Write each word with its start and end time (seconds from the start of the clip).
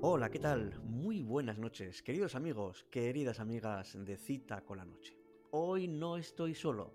Hola, 0.00 0.30
¿qué 0.30 0.38
tal? 0.38 0.80
Muy 0.84 1.24
buenas 1.24 1.58
noches, 1.58 2.04
queridos 2.04 2.36
amigos, 2.36 2.86
queridas 2.88 3.40
amigas 3.40 3.98
de 4.04 4.16
Cita 4.16 4.60
con 4.64 4.78
la 4.78 4.84
Noche. 4.84 5.18
Hoy 5.50 5.88
no 5.88 6.16
estoy 6.16 6.54
solo. 6.54 6.94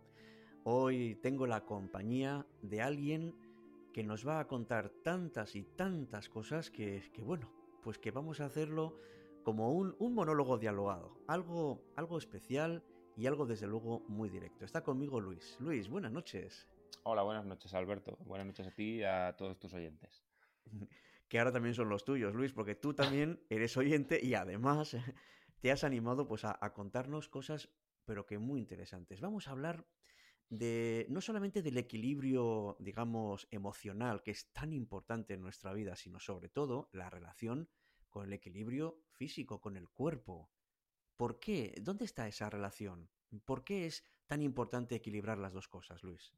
Hoy 0.64 1.16
tengo 1.16 1.46
la 1.46 1.66
compañía 1.66 2.47
de 2.62 2.81
alguien 2.81 3.36
que 3.92 4.04
nos 4.04 4.26
va 4.26 4.39
a 4.39 4.47
contar 4.47 4.89
tantas 5.04 5.58
y 5.58 5.63
tantas 5.63 6.29
cosas 6.29 6.71
que, 6.71 7.04
que 7.14 7.21
bueno, 7.21 7.52
pues 7.84 8.00
que 8.00 8.12
vamos 8.12 8.39
a 8.39 8.46
hacerlo 8.46 8.98
como 9.44 9.74
un, 9.74 9.98
un, 10.00 10.14
monólogo 10.14 10.58
dialogado, 10.58 11.18
algo, 11.28 11.84
algo 11.98 12.18
especial 12.18 12.86
y 13.18 13.28
algo 13.28 13.46
desde 13.46 13.68
luego 13.68 14.00
muy 14.08 14.30
directo. 14.30 14.64
Está 14.64 14.82
conmigo 14.82 15.20
Luis. 15.20 15.58
Luis, 15.60 15.90
buenas 15.90 16.14
noches. 16.14 16.70
Hola, 17.04 17.24
buenas 17.24 17.46
noches 17.46 17.74
Alberto. 17.74 18.18
Buenas 18.22 18.48
noches 18.48 18.66
a 18.66 18.72
ti 18.72 19.00
y 19.00 19.04
a 19.04 19.36
todos 19.38 19.60
tus 19.60 19.74
oyentes. 19.74 20.24
que 21.34 21.39
ahora 21.39 21.52
también 21.52 21.73
son 21.73 21.89
los 21.89 22.05
tuyos, 22.05 22.36
Luis, 22.36 22.54
porque 22.54 22.75
tú 22.75 22.93
también 22.93 23.41
eres 23.50 23.75
oyente 23.75 24.19
y 24.24 24.36
además 24.36 24.96
te 25.61 25.71
has 25.71 25.83
animado 25.83 26.28
pues 26.28 26.46
a, 26.46 26.55
a 26.61 26.74
contarnos 26.74 27.28
cosas 27.28 27.71
pero 28.05 28.28
que 28.28 28.37
muy 28.37 28.60
interesantes. 28.60 29.19
Vamos 29.19 29.47
a 29.47 29.51
hablar 29.51 29.83
de 30.50 31.07
no 31.10 31.21
solamente 31.21 31.64
del 31.64 31.79
equilibrio, 31.79 32.77
digamos, 32.80 33.47
emocional, 33.50 34.22
que 34.22 34.30
es 34.30 34.53
tan 34.53 34.73
importante 34.73 35.33
en 35.33 35.41
nuestra 35.41 35.73
vida, 35.73 35.95
sino 35.95 36.19
sobre 36.19 36.50
todo 36.50 36.91
la 36.91 37.09
relación 37.09 37.67
con 38.11 38.25
el 38.25 38.33
equilibrio 38.33 39.02
físico, 39.09 39.59
con 39.59 39.75
el 39.75 39.89
cuerpo. 39.89 40.52
¿Por 41.17 41.39
qué? 41.39 41.73
¿Dónde 41.81 42.05
está 42.05 42.27
esa 42.27 42.47
relación? 42.52 43.09
¿Por 43.44 43.63
qué 43.63 43.88
es 43.88 44.03
tan 44.27 44.44
importante 44.44 44.94
equilibrar 44.94 45.39
las 45.39 45.53
dos 45.53 45.67
cosas, 45.67 46.03
Luis? 46.03 46.31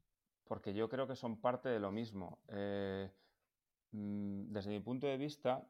Porque 0.44 0.72
yo 0.72 0.88
creo 0.88 1.06
que 1.06 1.16
son 1.16 1.38
parte 1.38 1.68
de 1.68 1.80
lo 1.80 1.92
mismo. 1.92 2.40
Eh, 2.48 3.12
desde 3.92 4.70
mi 4.70 4.80
punto 4.80 5.06
de 5.06 5.16
vista, 5.16 5.68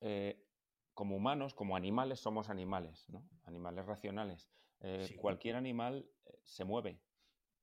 eh, 0.00 0.42
como 0.94 1.16
humanos, 1.16 1.54
como 1.54 1.76
animales, 1.76 2.20
somos 2.20 2.50
animales, 2.50 3.08
¿no? 3.08 3.28
Animales 3.44 3.86
racionales. 3.86 4.50
Eh, 4.80 5.04
sí. 5.08 5.16
Cualquier 5.16 5.56
animal 5.56 6.06
eh, 6.26 6.38
se 6.42 6.64
mueve. 6.64 7.00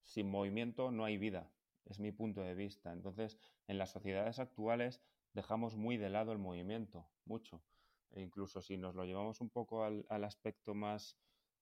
Sin 0.03 0.29
movimiento 0.29 0.91
no 0.91 1.05
hay 1.05 1.17
vida. 1.17 1.51
Es 1.85 1.99
mi 1.99 2.11
punto 2.11 2.41
de 2.41 2.53
vista. 2.55 2.91
Entonces, 2.91 3.37
en 3.67 3.77
las 3.77 3.91
sociedades 3.91 4.39
actuales 4.39 5.01
dejamos 5.33 5.75
muy 5.75 5.97
de 5.97 6.09
lado 6.09 6.31
el 6.31 6.37
movimiento, 6.37 7.07
mucho. 7.25 7.61
E 8.11 8.21
incluso 8.21 8.61
si 8.61 8.77
nos 8.77 8.95
lo 8.95 9.05
llevamos 9.05 9.41
un 9.41 9.49
poco 9.49 9.83
al, 9.83 10.05
al 10.09 10.23
aspecto 10.23 10.73
más, 10.73 11.17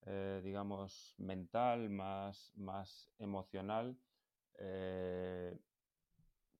eh, 0.05 0.41
digamos, 0.44 1.16
mental, 1.17 1.89
más, 1.89 2.53
más 2.55 3.11
emocional, 3.17 3.97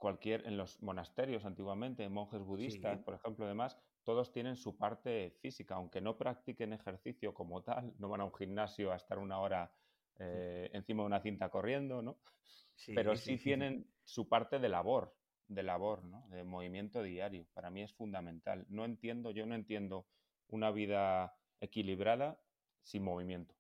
cualquier, 0.06 0.46
en 0.46 0.56
los 0.56 0.80
monasterios 0.84 1.46
antiguamente, 1.46 2.08
monjes 2.10 2.40
budistas, 2.40 3.00
sí. 3.00 3.04
por 3.04 3.16
ejemplo, 3.16 3.48
demás, 3.48 3.76
todos 4.04 4.32
tienen 4.32 4.56
su 4.56 4.78
parte 4.78 5.32
física, 5.42 5.74
aunque 5.74 6.00
no 6.00 6.16
practiquen 6.16 6.74
ejercicio 6.74 7.34
como 7.34 7.64
tal, 7.64 7.92
no 7.98 8.08
van 8.08 8.22
a 8.22 8.26
un 8.26 8.34
gimnasio 8.36 8.92
a 8.92 8.98
estar 8.98 9.18
una 9.18 9.40
hora 9.40 9.74
eh, 10.20 10.70
encima 10.74 11.02
de 11.02 11.08
una 11.08 11.22
cinta 11.22 11.50
corriendo, 11.50 12.04
¿no? 12.04 12.20
Sí, 12.76 12.94
Pero 12.94 13.16
sí, 13.16 13.40
sí, 13.40 13.44
tienen 13.46 13.88
su 14.04 14.30
parte 14.30 14.60
de 14.60 14.70
labor, 14.70 15.18
de 15.48 15.64
labor, 15.64 16.04
¿no? 16.04 16.28
De 16.30 16.44
movimiento 16.44 17.02
diario. 17.02 17.48
Para 17.56 17.72
mí 17.72 17.82
es 17.82 17.92
fundamental. 17.92 18.64
No 18.70 18.86
entiendo, 18.86 19.32
yo 19.32 19.48
no 19.48 19.56
entiendo 19.56 20.06
una 20.50 20.70
vida 20.70 21.36
equilibrada 21.60 22.40
sin 22.84 23.02
movimiento. 23.04 23.55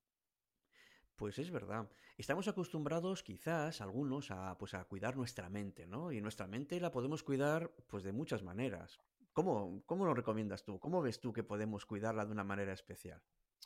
Pues 1.16 1.39
es 1.39 1.49
verdad. 1.49 1.89
Estamos 2.17 2.47
acostumbrados, 2.47 3.23
quizás, 3.23 3.80
algunos, 3.80 4.31
a, 4.31 4.58
pues, 4.58 4.73
a 4.73 4.83
cuidar 4.85 5.16
nuestra 5.16 5.49
mente, 5.49 5.88
¿no? 5.88 6.11
Y 6.11 6.19
nuestra 6.19 6.47
mente 6.47 6.80
la 6.80 6.91
podemos 6.91 7.23
cuidar, 7.23 7.71
pues, 7.88 8.03
de 8.03 8.11
muchas 8.11 8.44
maneras. 8.44 8.99
¿Cómo, 9.31 9.83
cómo 9.86 10.05
lo 10.05 10.13
recomiendas 10.13 10.63
tú? 10.63 10.80
¿Cómo 10.80 11.02
ves 11.02 11.19
tú 11.21 11.31
que 11.33 11.43
podemos 11.43 11.86
cuidarla 11.86 12.25
de 12.25 12.31
una 12.31 12.43
manera 12.43 12.73
especial? 12.73 13.21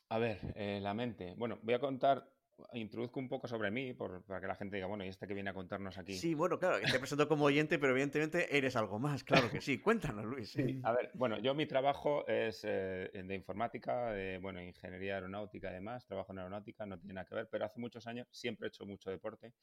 A 0.10 0.20
ver, 0.20 0.40
eh, 0.56 0.80
la 0.82 0.94
mente. 0.94 1.36
Bueno, 1.38 1.60
voy 1.64 1.74
a 1.74 1.80
contar 1.80 2.32
introduzco 2.74 3.20
un 3.20 3.30
poco 3.30 3.48
sobre 3.48 3.72
mí 3.72 3.94
por, 3.94 4.24
para 4.24 4.42
que 4.42 4.48
la 4.48 4.56
gente 4.56 4.76
diga, 4.76 4.88
bueno, 4.88 5.04
¿y 5.04 5.08
este 5.08 5.28
que 5.28 5.34
viene 5.34 5.50
a 5.50 5.54
contarnos 5.54 5.98
aquí? 5.98 6.14
Sí, 6.14 6.34
bueno, 6.34 6.60
claro, 6.60 6.78
te 6.80 7.00
presento 7.00 7.28
como 7.28 7.46
oyente, 7.46 7.80
pero 7.80 7.92
evidentemente 7.94 8.56
eres 8.58 8.76
algo 8.76 9.00
más, 9.00 9.24
claro 9.24 9.50
que 9.50 9.62
sí. 9.62 9.80
Cuéntanos, 9.80 10.26
Luis. 10.26 10.52
Sí, 10.52 10.80
a 10.84 10.92
ver, 10.92 11.12
bueno, 11.14 11.40
yo 11.40 11.54
mi 11.54 11.66
trabajo 11.66 12.28
es 12.28 12.62
eh, 12.64 13.10
de 13.14 13.36
informática, 13.36 14.12
de, 14.12 14.38
bueno, 14.40 14.62
ingeniería 14.62 15.16
aeronáutica 15.16 15.70
además, 15.70 16.06
trabajo 16.06 16.32
en 16.32 16.40
aeronáutica, 16.40 16.86
no 16.86 16.98
tiene 17.00 17.14
nada 17.14 17.26
que 17.26 17.36
ver, 17.36 17.50
pero 17.50 17.66
hace 17.66 17.80
muchos 17.80 18.08
años 18.08 18.28
siempre 18.32 18.68
he 18.68 18.70
hecho 18.70 18.86
mucho 18.86 19.10
deporte 19.10 19.54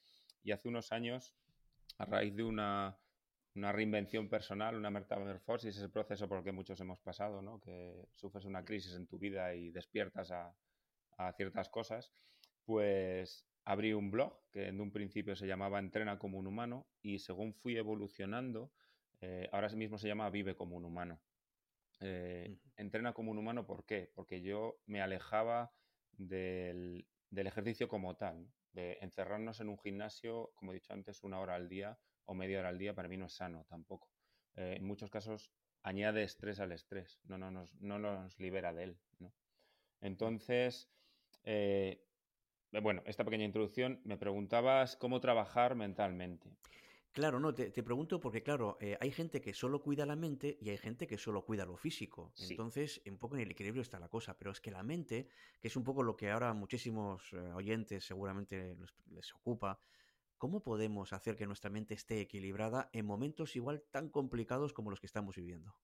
y 0.42 0.52
hace 0.52 0.68
unos 0.68 0.92
años, 0.92 1.34
a 1.98 2.04
raíz 2.04 2.34
de 2.34 2.42
una, 2.42 2.96
una 3.54 3.72
reinvención 3.72 4.28
personal, 4.28 4.76
una 4.76 4.90
metamorfosis, 4.90 5.76
ese 5.76 5.88
proceso 5.88 6.28
por 6.28 6.38
el 6.38 6.44
que 6.44 6.52
muchos 6.52 6.80
hemos 6.80 7.00
pasado, 7.00 7.42
¿no? 7.42 7.60
Que 7.60 8.08
sufres 8.14 8.44
una 8.44 8.64
crisis 8.64 8.94
en 8.94 9.06
tu 9.06 9.18
vida 9.18 9.54
y 9.54 9.70
despiertas 9.70 10.30
a, 10.30 10.54
a 11.18 11.32
ciertas 11.32 11.68
cosas, 11.68 12.12
pues 12.66 13.48
abrí 13.64 13.94
un 13.94 14.10
blog 14.10 14.42
que 14.50 14.68
en 14.68 14.80
un 14.80 14.92
principio 14.92 15.36
se 15.36 15.46
llamaba 15.46 15.78
Entrena 15.78 16.18
como 16.18 16.38
un 16.38 16.46
humano 16.46 16.88
y 17.00 17.20
según 17.20 17.54
fui 17.54 17.76
evolucionando, 17.76 18.72
eh, 19.20 19.48
ahora 19.52 19.68
mismo 19.70 19.98
se 19.98 20.08
llama 20.08 20.28
Vive 20.30 20.56
como 20.56 20.76
un 20.76 20.84
humano. 20.84 21.22
Eh, 22.00 22.48
uh 22.50 22.52
-huh. 22.52 22.72
Entrena 22.76 23.14
como 23.14 23.30
un 23.30 23.38
humano, 23.38 23.66
¿por 23.66 23.86
qué? 23.86 24.12
Porque 24.14 24.42
yo 24.42 24.82
me 24.86 25.00
alejaba 25.00 25.72
del, 26.12 27.08
del 27.30 27.46
ejercicio 27.46 27.88
como 27.88 28.16
tal, 28.16 28.52
de 28.72 28.98
encerrarnos 29.00 29.60
en 29.60 29.68
un 29.70 29.78
gimnasio, 29.78 30.52
como 30.56 30.72
he 30.72 30.74
dicho 30.74 30.92
antes, 30.92 31.22
una 31.22 31.40
hora 31.40 31.54
al 31.54 31.68
día 31.68 31.98
o 32.26 32.34
media 32.34 32.58
hora 32.60 32.68
al 32.70 32.78
día, 32.78 32.94
para 32.94 33.08
mí 33.08 33.16
no 33.16 33.26
es 33.26 33.34
sano 33.34 33.64
tampoco. 33.68 34.10
Eh, 34.56 34.74
en 34.78 34.84
muchos 34.84 35.10
casos 35.10 35.52
añade 35.82 36.24
estrés 36.24 36.60
al 36.60 36.72
estrés, 36.72 37.20
no, 37.24 37.38
no, 37.38 37.50
nos, 37.50 37.74
no 37.80 37.98
nos 37.98 38.38
libera 38.38 38.72
de 38.74 38.84
él. 38.84 39.00
¿no? 39.18 39.32
Entonces, 40.00 40.90
eh, 41.44 42.05
bueno, 42.82 43.02
esta 43.06 43.24
pequeña 43.24 43.44
introducción, 43.44 44.00
me 44.04 44.16
preguntabas 44.16 44.96
cómo 44.96 45.20
trabajar 45.20 45.74
mentalmente. 45.74 46.56
Claro, 47.12 47.40
no, 47.40 47.54
te, 47.54 47.70
te 47.70 47.82
pregunto 47.82 48.20
porque, 48.20 48.42
claro, 48.42 48.76
eh, 48.78 48.98
hay 49.00 49.10
gente 49.10 49.40
que 49.40 49.54
solo 49.54 49.82
cuida 49.82 50.04
la 50.04 50.16
mente 50.16 50.58
y 50.60 50.68
hay 50.68 50.76
gente 50.76 51.06
que 51.06 51.16
solo 51.16 51.46
cuida 51.46 51.64
lo 51.64 51.78
físico. 51.78 52.30
Sí. 52.34 52.48
Entonces, 52.50 53.00
un 53.06 53.16
poco 53.16 53.36
en 53.36 53.40
el 53.40 53.50
equilibrio 53.50 53.80
está 53.80 53.98
la 53.98 54.10
cosa. 54.10 54.36
Pero 54.36 54.50
es 54.50 54.60
que 54.60 54.70
la 54.70 54.82
mente, 54.82 55.28
que 55.58 55.68
es 55.68 55.76
un 55.76 55.84
poco 55.84 56.02
lo 56.02 56.14
que 56.14 56.30
ahora 56.30 56.52
muchísimos 56.52 57.32
eh, 57.32 57.38
oyentes 57.54 58.04
seguramente 58.04 58.76
les, 58.76 58.94
les 59.06 59.34
ocupa, 59.34 59.80
¿cómo 60.36 60.62
podemos 60.62 61.14
hacer 61.14 61.36
que 61.36 61.46
nuestra 61.46 61.70
mente 61.70 61.94
esté 61.94 62.20
equilibrada 62.20 62.90
en 62.92 63.06
momentos 63.06 63.56
igual 63.56 63.82
tan 63.90 64.10
complicados 64.10 64.74
como 64.74 64.90
los 64.90 65.00
que 65.00 65.06
estamos 65.06 65.36
viviendo? 65.36 65.74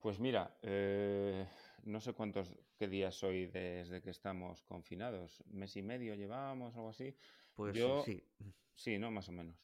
Pues 0.00 0.18
mira, 0.18 0.58
eh, 0.62 1.46
no 1.84 2.00
sé 2.00 2.12
cuántos, 2.12 2.54
qué 2.76 2.88
días 2.88 3.22
hoy 3.22 3.46
desde 3.46 4.00
que 4.00 4.10
estamos 4.10 4.62
confinados. 4.62 5.42
¿Mes 5.46 5.76
y 5.76 5.82
medio 5.82 6.14
llevábamos, 6.14 6.74
algo 6.76 6.90
así? 6.90 7.14
Pues 7.54 7.76
Yo, 7.76 8.02
sí. 8.04 8.22
Sí, 8.74 8.98
¿no? 8.98 9.10
Más 9.10 9.28
o 9.28 9.32
menos. 9.32 9.56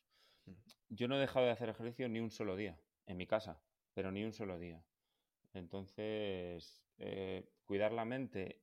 Yo 0.89 1.09
no 1.09 1.17
he 1.17 1.21
dejado 1.21 1.47
de 1.47 1.53
hacer 1.53 1.69
ejercicio 1.69 2.09
ni 2.09 2.21
un 2.21 2.31
solo 2.31 2.57
día, 2.57 2.79
en 3.07 3.17
mi 3.17 3.27
casa, 3.27 3.61
pero 3.95 4.13
ni 4.13 4.25
un 4.25 4.33
solo 4.33 4.59
día. 4.59 4.85
Entonces, 5.55 6.85
eh, 6.99 7.49
cuidar 7.65 7.93
la 7.93 8.05
mente, 8.05 8.63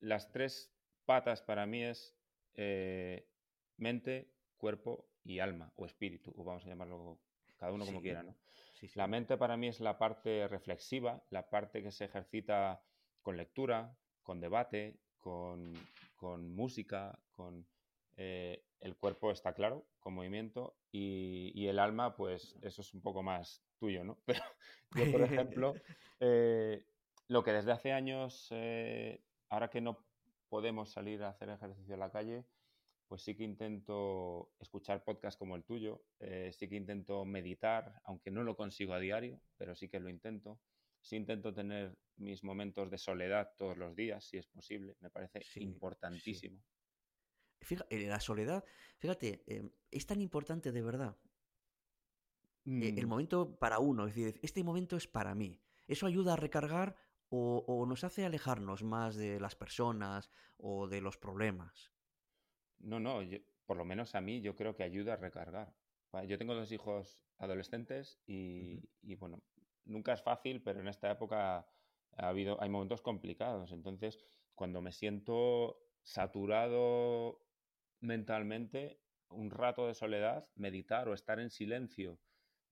las 0.00 0.30
tres 0.32 0.74
patas 1.04 1.40
para 1.42 1.66
mí 1.66 1.84
es 1.84 2.16
eh, 2.54 3.28
mente, 3.76 4.32
cuerpo 4.56 5.08
y 5.24 5.38
alma, 5.38 5.72
o 5.76 5.86
espíritu, 5.86 6.34
o 6.36 6.44
vamos 6.44 6.64
a 6.64 6.68
llamarlo 6.68 7.18
cada 7.56 7.72
uno 7.72 7.86
como 7.86 8.00
quiera, 8.00 8.22
¿no? 8.22 8.34
Sí, 8.78 8.88
sí. 8.88 8.98
La 8.98 9.06
mente 9.06 9.36
para 9.36 9.56
mí 9.56 9.68
es 9.68 9.80
la 9.80 9.98
parte 9.98 10.46
reflexiva, 10.48 11.22
la 11.30 11.48
parte 11.48 11.82
que 11.82 11.90
se 11.90 12.04
ejercita 12.04 12.82
con 13.22 13.36
lectura, 13.36 13.96
con 14.22 14.40
debate, 14.40 15.00
con, 15.16 15.72
con 16.14 16.54
música, 16.54 17.18
con 17.30 17.66
eh, 18.16 18.64
el 18.80 18.96
cuerpo 18.96 19.30
está 19.30 19.54
claro, 19.54 19.86
con 19.98 20.14
movimiento, 20.14 20.76
y, 20.92 21.52
y, 21.54 21.68
el 21.68 21.78
alma, 21.78 22.14
pues 22.16 22.56
eso 22.62 22.82
es 22.82 22.94
un 22.94 23.00
poco 23.00 23.22
más 23.22 23.62
tuyo, 23.78 24.04
¿no? 24.04 24.18
Pero 24.26 24.40
yo, 24.94 25.12
por 25.12 25.22
ejemplo, 25.32 25.74
eh, 26.20 26.84
lo 27.28 27.42
que 27.42 27.52
desde 27.52 27.72
hace 27.72 27.92
años, 27.92 28.48
eh, 28.50 29.22
ahora 29.48 29.68
que 29.68 29.80
no 29.80 30.04
podemos 30.48 30.90
salir 30.90 31.22
a 31.22 31.30
hacer 31.30 31.48
ejercicio 31.48 31.94
en 31.94 32.00
la 32.00 32.10
calle, 32.10 32.44
pues 33.08 33.22
sí 33.22 33.36
que 33.36 33.44
intento 33.44 34.52
escuchar 34.58 35.04
podcasts 35.04 35.38
como 35.38 35.54
el 35.54 35.64
tuyo, 35.64 36.04
eh, 36.18 36.50
sí 36.52 36.68
que 36.68 36.76
intento 36.76 37.24
meditar, 37.24 38.00
aunque 38.04 38.30
no 38.30 38.42
lo 38.42 38.56
consigo 38.56 38.94
a 38.94 38.98
diario, 38.98 39.40
pero 39.56 39.74
sí 39.76 39.88
que 39.88 40.00
lo 40.00 40.08
intento. 40.08 40.60
Sí 41.00 41.14
intento 41.14 41.54
tener 41.54 41.96
mis 42.16 42.42
momentos 42.42 42.90
de 42.90 42.98
soledad 42.98 43.52
todos 43.56 43.76
los 43.76 43.94
días, 43.94 44.24
si 44.24 44.38
es 44.38 44.46
posible, 44.46 44.96
me 45.00 45.10
parece 45.10 45.40
sí, 45.44 45.62
importantísimo. 45.62 46.58
Sí. 46.58 47.64
Fíjate, 47.64 48.06
la 48.06 48.20
soledad, 48.20 48.64
fíjate, 48.98 49.44
eh, 49.46 49.70
es 49.90 50.06
tan 50.06 50.20
importante 50.20 50.72
de 50.72 50.82
verdad. 50.82 51.16
Mm. 52.64 52.82
Eh, 52.82 52.94
el 52.96 53.06
momento 53.06 53.56
para 53.56 53.78
uno, 53.78 54.06
es 54.06 54.16
decir, 54.16 54.40
este 54.42 54.64
momento 54.64 54.96
es 54.96 55.06
para 55.06 55.34
mí. 55.34 55.62
Eso 55.86 56.06
ayuda 56.06 56.32
a 56.32 56.36
recargar 56.36 56.96
o, 57.28 57.64
o 57.68 57.86
nos 57.86 58.02
hace 58.02 58.24
alejarnos 58.24 58.82
más 58.82 59.14
de 59.14 59.38
las 59.38 59.54
personas 59.54 60.28
o 60.56 60.88
de 60.88 61.00
los 61.00 61.16
problemas. 61.18 61.92
No, 62.78 63.00
no, 63.00 63.22
yo, 63.22 63.38
por 63.66 63.76
lo 63.76 63.84
menos 63.84 64.14
a 64.14 64.20
mí 64.20 64.40
yo 64.40 64.54
creo 64.54 64.74
que 64.74 64.82
ayuda 64.82 65.14
a 65.14 65.16
recargar. 65.16 65.74
Yo 66.26 66.38
tengo 66.38 66.54
dos 66.54 66.72
hijos 66.72 67.20
adolescentes 67.38 68.18
y, 68.26 68.76
uh 68.76 68.80
-huh. 68.80 68.88
y 69.02 69.14
bueno, 69.16 69.42
nunca 69.84 70.12
es 70.14 70.22
fácil, 70.22 70.62
pero 70.62 70.80
en 70.80 70.88
esta 70.88 71.10
época 71.10 71.66
ha 72.16 72.28
habido, 72.28 72.60
hay 72.62 72.70
momentos 72.70 73.02
complicados. 73.02 73.72
Entonces, 73.72 74.18
cuando 74.54 74.80
me 74.80 74.92
siento 74.92 75.78
saturado 76.02 77.42
mentalmente, 78.00 79.00
un 79.28 79.50
rato 79.50 79.86
de 79.86 79.94
soledad, 79.94 80.48
meditar 80.54 81.08
o 81.08 81.14
estar 81.14 81.40
en 81.40 81.50
silencio. 81.50 82.18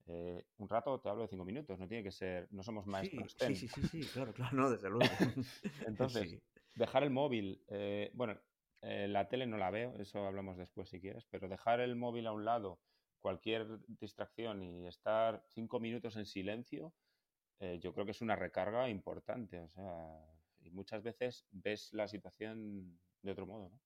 Eh, 0.07 0.45
un 0.57 0.69
rato 0.69 0.99
te 0.99 1.09
hablo 1.09 1.23
de 1.23 1.27
cinco 1.29 1.45
minutos, 1.45 1.79
no 1.79 1.87
tiene 1.87 2.03
que 2.03 2.11
ser, 2.11 2.47
no 2.51 2.63
somos 2.63 2.85
maestros. 2.85 3.35
Sí, 3.39 3.55
sí, 3.55 3.67
sí, 3.67 3.87
sí, 3.87 4.01
claro, 4.13 4.33
claro, 4.33 4.55
no, 4.55 4.69
desde 4.69 4.89
luego. 4.89 5.05
Entonces, 5.87 6.37
dejar 6.75 7.03
el 7.03 7.09
móvil, 7.09 7.63
eh, 7.67 8.11
bueno, 8.13 8.39
eh, 8.85 9.07
la 9.07 9.27
tele 9.27 9.45
no 9.45 9.57
la 9.57 9.71
veo, 9.71 9.97
eso 9.99 10.25
hablamos 10.25 10.57
después 10.57 10.89
si 10.89 11.01
quieres, 11.01 11.25
pero 11.25 11.49
dejar 11.49 11.79
el 11.79 11.95
móvil 11.95 12.27
a 12.27 12.33
un 12.33 12.45
lado, 12.45 12.79
cualquier 13.19 13.79
distracción 13.87 14.63
y 14.63 14.87
estar 14.87 15.43
cinco 15.47 15.79
minutos 15.79 16.15
en 16.15 16.25
silencio, 16.25 16.93
yo 17.79 17.93
creo 17.93 18.05
que 18.05 18.11
es 18.11 18.21
una 18.21 18.35
recarga 18.35 18.89
importante, 18.89 19.59
o 19.61 19.69
sea, 19.69 20.35
y 20.59 20.71
muchas 20.71 21.03
veces 21.03 21.47
ves 21.51 21.93
la 21.93 22.07
situación 22.07 22.99
de 23.21 23.31
otro 23.31 23.45
modo, 23.45 23.69
¿no? 23.69 23.79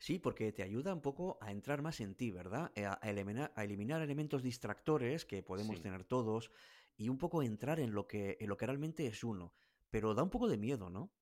Sí, 0.00 0.18
porque 0.18 0.50
te 0.50 0.62
ayuda 0.62 0.94
un 0.94 1.02
poco 1.02 1.36
a 1.42 1.52
entrar 1.52 1.82
más 1.82 2.00
en 2.00 2.14
ti, 2.14 2.30
¿verdad? 2.30 2.72
Eh, 2.74 2.86
a, 2.86 2.98
eliminar, 3.02 3.52
a 3.54 3.64
eliminar, 3.64 4.00
elementos 4.00 4.42
distractores 4.42 5.26
que 5.26 5.42
podemos 5.42 5.82
tener 5.82 6.04
todos 6.04 6.50
y 6.96 7.10
un 7.10 7.18
poco 7.18 7.42
entrar 7.42 7.80
en 7.80 7.92
lo, 7.92 8.06
que, 8.06 8.38
en 8.40 8.48
lo 8.48 8.56
que 8.56 8.64
realmente 8.64 9.06
es 9.06 9.22
uno. 9.22 9.52
Pero 9.90 10.14
da 10.14 10.22
un 10.22 10.30
poco 10.30 10.48
de 10.48 10.56
miedo, 10.56 10.88
¿no? 10.88 11.12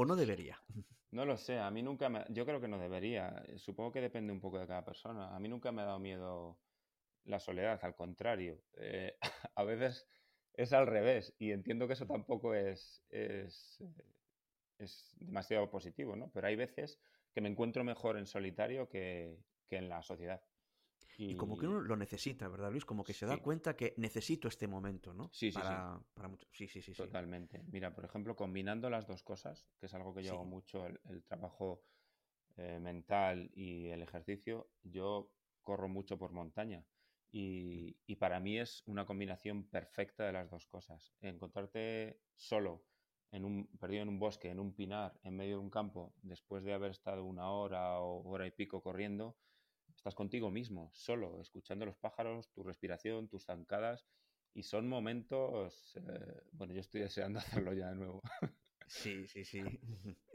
¿O 0.00 0.06
no 0.06 0.16
debería? 0.16 0.58
No 1.10 1.26
lo 1.26 1.36
sé, 1.36 1.58
a 1.58 1.70
mí 1.70 1.82
nunca 1.82 2.08
me... 2.08 2.24
Yo 2.30 2.46
creo 2.46 2.58
que 2.58 2.68
no 2.68 2.78
debería. 2.78 3.44
Eh, 3.46 3.58
supongo 3.58 3.92
que 3.92 4.00
depende 4.00 4.32
un 4.32 4.40
poco 4.40 4.58
de 4.58 4.66
cada 4.66 4.82
persona. 4.82 5.36
A 5.36 5.38
mí 5.38 5.46
nunca 5.46 5.72
me 5.72 5.82
ha 5.82 5.84
dado 5.84 5.98
miedo 5.98 6.58
la 7.24 7.38
soledad, 7.38 7.78
al 7.82 7.94
contrario. 7.94 8.62
Eh, 8.78 9.18
a 9.54 9.62
veces 9.62 10.08
es 10.54 10.72
al 10.72 10.86
revés 10.86 11.34
y 11.38 11.50
entiendo 11.50 11.86
que 11.86 11.92
eso 11.92 12.06
tampoco 12.06 12.54
es, 12.54 13.04
es, 13.10 13.84
es 14.78 15.14
demasiado 15.18 15.68
positivo, 15.68 16.16
¿no? 16.16 16.30
Pero 16.30 16.46
hay 16.46 16.56
veces 16.56 16.98
que 17.34 17.42
me 17.42 17.50
encuentro 17.50 17.84
mejor 17.84 18.16
en 18.16 18.24
solitario 18.24 18.88
que, 18.88 19.36
en 19.68 19.90
la 19.90 20.00
sociedad. 20.00 20.40
Y... 21.22 21.36
como 21.36 21.58
que 21.58 21.66
uno 21.66 21.80
lo 21.80 21.96
necesita, 21.96 22.48
¿verdad, 22.48 22.70
Luis? 22.70 22.86
Como 22.86 23.04
que 23.04 23.12
se 23.12 23.26
da 23.26 23.36
cuenta 23.36 23.76
que 23.76 23.92
necesito 23.98 24.48
este 24.48 24.66
momento, 24.66 25.12
¿no? 25.12 25.28
Sí, 25.34 25.52
sí, 25.52 25.58
para, 25.58 25.98
sí. 25.98 26.04
Para 26.14 26.28
mucho... 26.28 26.48
sí, 26.50 26.66
sí, 26.66 26.80
sí, 26.80 26.94
Totalmente. 26.94 27.62
Mira, 27.70 27.94
por 27.94 28.06
ejemplo, 28.06 28.34
combinando 28.34 28.88
las 28.88 29.06
dos 29.06 29.22
cosas, 29.22 29.68
que 29.78 29.84
es 29.84 29.92
algo 29.92 30.14
que 30.14 30.22
yo 30.22 30.32
hago 30.32 30.46
mucho, 30.46 30.86
el, 30.86 31.22
trabajo 31.24 31.82
eh, 32.56 32.78
mental 32.80 33.50
y 33.52 33.88
el 33.88 34.00
ejercicio, 34.00 34.70
yo 34.82 35.30
corro 35.62 35.90
mucho 35.90 36.16
por 36.16 36.32
montaña. 36.32 36.86
Y, 37.30 37.98
y, 38.06 38.16
para 38.16 38.40
mí 38.40 38.58
es 38.58 38.82
una 38.86 39.04
combinación 39.04 39.64
perfecta 39.64 40.24
de 40.24 40.32
las 40.32 40.50
dos 40.50 40.66
cosas. 40.66 41.12
Encontrarte 41.20 42.22
solo 42.34 42.82
en 43.30 43.44
un, 43.44 43.66
perdido 43.78 44.02
en 44.02 44.08
un 44.08 44.18
bosque, 44.18 44.48
en 44.48 44.58
un 44.58 44.74
pinar, 44.74 45.20
en 45.22 45.36
medio 45.36 45.58
de 45.58 45.62
un 45.62 45.70
campo, 45.70 46.14
después 46.22 46.64
de 46.64 46.72
haber 46.72 46.92
estado 46.92 47.24
una 47.24 47.50
hora 47.50 48.00
o 48.00 48.26
hora 48.26 48.46
y 48.46 48.50
pico 48.50 48.82
corriendo, 48.82 49.36
estás 50.00 50.14
contigo 50.14 50.50
mismo, 50.50 50.90
solo, 50.94 51.42
escuchando 51.42 51.84
los 51.84 51.98
pájaros, 51.98 52.50
tu 52.52 52.62
respiración, 52.62 53.28
tus 53.28 53.44
zancadas, 53.44 54.06
y 54.54 54.62
son 54.62 54.88
momentos, 54.88 55.94
eh, 55.96 56.40
bueno, 56.52 56.72
yo 56.72 56.80
estoy 56.80 57.02
deseando 57.02 57.38
hacerlo 57.38 57.74
ya 57.74 57.90
de 57.90 57.96
nuevo. 57.96 58.20
Sí, 58.86 59.26
sí, 59.26 59.44
sí. 59.44 59.60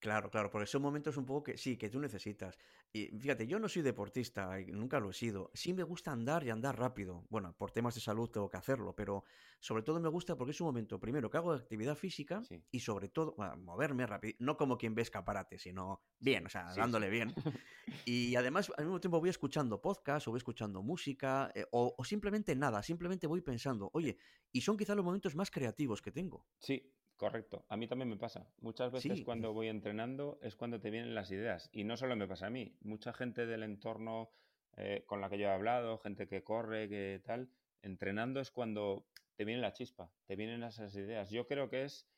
Claro, 0.00 0.30
claro, 0.30 0.50
porque 0.50 0.66
son 0.66 0.80
momentos 0.80 1.18
un 1.18 1.26
poco 1.26 1.44
que 1.44 1.58
sí, 1.58 1.76
que 1.76 1.90
tú 1.90 2.00
necesitas. 2.00 2.58
Y 2.90 3.08
fíjate, 3.08 3.46
yo 3.46 3.58
no 3.58 3.68
soy 3.68 3.82
deportista, 3.82 4.58
y 4.58 4.72
nunca 4.72 4.98
lo 4.98 5.10
he 5.10 5.12
sido. 5.12 5.50
Sí 5.52 5.74
me 5.74 5.82
gusta 5.82 6.10
andar 6.10 6.42
y 6.42 6.48
andar 6.48 6.78
rápido. 6.78 7.26
Bueno, 7.28 7.54
por 7.56 7.70
temas 7.70 7.94
de 7.94 8.00
salud 8.00 8.30
tengo 8.30 8.48
que 8.48 8.56
hacerlo, 8.56 8.96
pero 8.96 9.24
sobre 9.60 9.82
todo 9.82 10.00
me 10.00 10.08
gusta 10.08 10.36
porque 10.36 10.52
es 10.52 10.60
un 10.62 10.68
momento, 10.68 10.98
primero, 10.98 11.28
que 11.28 11.36
hago 11.36 11.52
actividad 11.52 11.96
física 11.96 12.42
y 12.70 12.80
sobre 12.80 13.10
todo, 13.10 13.36
moverme 13.58 14.06
rápido. 14.06 14.34
No 14.38 14.56
como 14.56 14.78
quien 14.78 14.94
ve 14.94 15.02
escaparate, 15.02 15.58
sino 15.58 16.00
bien, 16.18 16.46
o 16.46 16.48
sea, 16.48 16.72
dándole 16.74 17.10
bien. 17.10 17.34
Y 18.06 18.34
además, 18.36 18.72
al 18.78 18.86
mismo 18.86 19.00
tiempo 19.00 19.20
voy 19.20 19.28
escuchando 19.28 19.82
podcast 19.82 20.26
o 20.26 20.30
voy 20.30 20.38
escuchando 20.38 20.82
música 20.82 21.52
eh, 21.54 21.66
o, 21.72 21.94
o 21.98 22.04
simplemente 22.04 22.56
nada, 22.56 22.82
simplemente 22.82 23.26
voy 23.26 23.42
pensando, 23.42 23.90
oye, 23.92 24.16
y 24.50 24.62
son 24.62 24.76
quizá 24.76 24.94
los 24.94 25.04
momentos 25.04 25.34
más 25.34 25.50
creativos 25.50 26.00
que 26.00 26.10
tengo. 26.10 26.46
Sí, 26.58 26.90
Correcto, 27.20 27.66
a 27.68 27.76
mí 27.76 27.86
también 27.86 28.08
me 28.08 28.16
pasa. 28.16 28.50
Muchas 28.62 28.90
veces 28.90 29.20
cuando 29.26 29.52
voy 29.52 29.68
entrenando 29.68 30.38
es 30.40 30.56
cuando 30.56 30.80
te 30.80 30.88
vienen 30.88 31.14
las 31.14 31.30
ideas. 31.30 31.68
Y 31.70 31.84
no 31.84 31.98
solo 31.98 32.16
me 32.16 32.26
pasa 32.26 32.46
a 32.46 32.50
mí, 32.50 32.78
mucha 32.80 33.12
gente 33.12 33.44
del 33.44 33.62
entorno 33.62 34.30
eh, 34.78 35.04
con 35.04 35.20
la 35.20 35.28
que 35.28 35.36
yo 35.36 35.44
he 35.48 35.50
hablado, 35.50 35.98
gente 35.98 36.26
que 36.26 36.42
corre, 36.42 36.88
que 36.88 37.20
tal, 37.22 37.50
entrenando 37.82 38.40
es 38.40 38.50
cuando 38.50 39.06
te 39.36 39.44
viene 39.44 39.60
la 39.60 39.74
chispa, 39.74 40.10
te 40.24 40.34
vienen 40.34 40.62
esas 40.62 40.96
ideas. 40.96 41.28
Yo 41.28 41.46
creo 41.46 41.68
que 41.68 41.84
es 41.84 42.08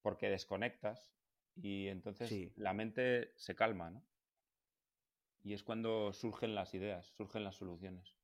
porque 0.00 0.30
desconectas 0.30 1.10
y 1.56 1.88
entonces 1.88 2.52
la 2.54 2.72
mente 2.72 3.32
se 3.34 3.56
calma, 3.56 3.90
¿no? 3.90 4.06
Y 5.42 5.54
es 5.54 5.64
cuando 5.64 6.12
surgen 6.12 6.54
las 6.54 6.72
ideas, 6.72 7.08
surgen 7.16 7.42
las 7.42 7.56
soluciones. 7.56 8.14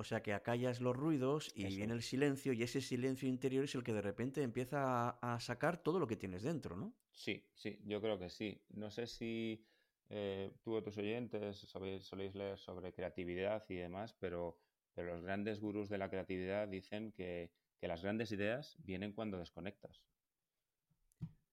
O 0.00 0.04
sea 0.04 0.22
que 0.22 0.32
acallas 0.32 0.80
los 0.80 0.96
ruidos 0.96 1.50
y 1.56 1.66
viene 1.66 1.92
el 1.92 2.02
silencio 2.02 2.52
y 2.52 2.62
ese 2.62 2.80
silencio 2.80 3.28
interior 3.28 3.64
es 3.64 3.74
el 3.74 3.82
que 3.82 3.92
de 3.92 4.00
repente 4.00 4.44
empieza 4.44 5.10
a, 5.10 5.40
sacar 5.40 5.82
todo 5.82 5.98
lo 5.98 6.06
que 6.06 6.14
tienes 6.14 6.44
dentro, 6.44 6.76
¿no? 6.76 6.94
Sí, 7.10 7.44
sí, 7.52 7.80
yo 7.84 8.00
creo 8.00 8.16
que 8.16 8.30
sí. 8.30 8.62
No 8.68 8.92
sé 8.92 9.08
si 9.08 9.66
eh, 10.08 10.52
tú 10.62 10.74
o 10.74 10.82
tus 10.84 10.96
oyentes 10.98 11.66
soléis 11.66 12.34
leer 12.36 12.58
sobre 12.58 12.92
creatividad 12.92 13.64
y 13.68 13.74
demás, 13.74 14.14
pero, 14.20 14.60
pero 14.94 15.14
los 15.14 15.24
grandes 15.24 15.58
gurús 15.58 15.88
de 15.88 15.98
la 15.98 16.08
creatividad 16.08 16.68
dicen 16.68 17.10
que, 17.10 17.50
que 17.80 17.88
las 17.88 18.00
grandes 18.00 18.30
ideas 18.30 18.76
vienen 18.84 19.12
cuando 19.12 19.36
desconectas. 19.36 20.04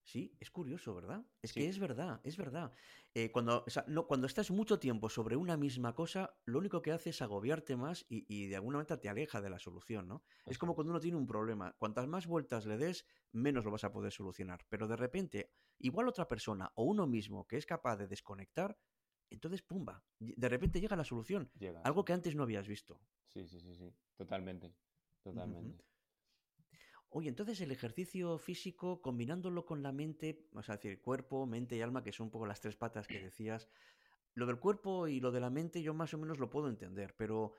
Sí, 0.06 0.38
es 0.40 0.52
curioso, 0.52 0.94
¿verdad? 0.94 1.26
Es 1.42 1.52
que 1.52 1.68
es 1.68 1.80
verdad, 1.80 2.22
es 2.24 2.38
verdad. 2.38 2.72
Eh, 3.16 3.32
cuando, 3.32 3.66
no, 3.88 4.06
cuando 4.06 4.28
estás 4.28 4.52
mucho 4.52 4.78
tiempo 4.78 5.10
sobre 5.10 5.36
una 5.36 5.58
misma 5.58 5.96
cosa, 5.96 6.38
lo 6.46 6.60
único 6.60 6.84
que 6.84 6.92
hace 6.92 7.10
es 7.10 7.24
agobiarte 7.24 7.76
más 7.76 8.06
y, 8.08 8.46
de 8.46 8.56
alguna 8.56 8.78
manera 8.78 9.00
te 9.00 9.10
aleja 9.10 9.42
de 9.42 9.50
la 9.50 9.58
solución, 9.58 10.08
¿no? 10.08 10.24
Es 10.46 10.60
como 10.60 10.76
cuando 10.76 10.92
uno 10.92 11.00
tiene 11.00 11.18
un 11.18 11.26
problema. 11.26 11.76
Cuantas 11.80 12.08
más 12.08 12.28
vueltas 12.28 12.68
le 12.68 12.78
des, 12.78 13.08
menos 13.32 13.66
lo 13.66 13.72
vas 13.72 13.84
a 13.84 13.92
poder 13.92 14.12
solucionar. 14.12 14.64
Pero 14.70 14.88
de 14.88 14.96
repente, 14.96 15.52
igual 15.80 16.08
otra 16.08 16.28
persona 16.28 16.72
o 16.76 16.84
uno 16.84 17.08
mismo 17.08 17.48
que 17.48 17.58
es 17.58 17.66
capaz 17.66 17.98
de 17.98 18.08
desconectar, 18.08 18.78
entonces, 19.32 19.64
pumba, 19.64 20.04
de 20.20 20.50
repente 20.50 20.80
llega 20.80 20.96
la 20.96 21.04
solución. 21.04 21.50
algo 21.84 22.06
que 22.06 22.14
antes 22.14 22.36
no 22.36 22.44
habías 22.44 22.68
visto. 22.68 23.02
Sí, 23.26 23.48
sí, 23.48 23.60
sí, 23.60 23.74
sí. 23.74 23.92
Totalmente. 24.16 24.72
Totalmente. 25.24 25.84
Oye, 27.10 27.30
entonces 27.30 27.62
el 27.62 27.72
ejercicio 27.72 28.38
físico, 28.38 29.02
combinándolo 29.02 29.66
con 29.66 29.82
la 29.82 29.92
mente, 29.92 30.48
o 30.54 30.62
sea, 30.62 30.76
decir, 30.76 31.02
cuerpo, 31.02 31.46
mente 31.46 31.78
y 31.78 31.82
alma, 31.82 32.04
que 32.04 32.12
son 32.12 32.26
un 32.26 32.32
poco 32.32 32.46
las 32.46 32.60
tres 32.60 32.76
patas 32.76 33.08
que 33.08 33.20
decías, 33.20 33.70
lo 34.34 34.46
del 34.46 34.60
cuerpo 34.60 35.08
y 35.08 35.20
lo 35.20 35.32
de 35.32 35.40
la 35.40 35.50
mente 35.50 35.82
yo 35.82 35.94
más 35.94 36.14
o 36.14 36.18
menos 36.18 36.40
lo 36.40 36.50
puedo 36.50 36.68
entender, 36.68 37.16
pero 37.18 37.54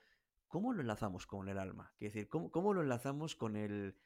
¿cómo 0.46 0.72
lo 0.72 0.82
enlazamos 0.82 1.26
con 1.26 1.48
el 1.48 1.58
alma? 1.58 1.94
Es 1.98 2.12
decir, 2.12 2.28
¿cómo, 2.28 2.74
lo 2.74 2.82
enlazamos 2.82 3.34
con 3.34 3.56
el 3.56 3.96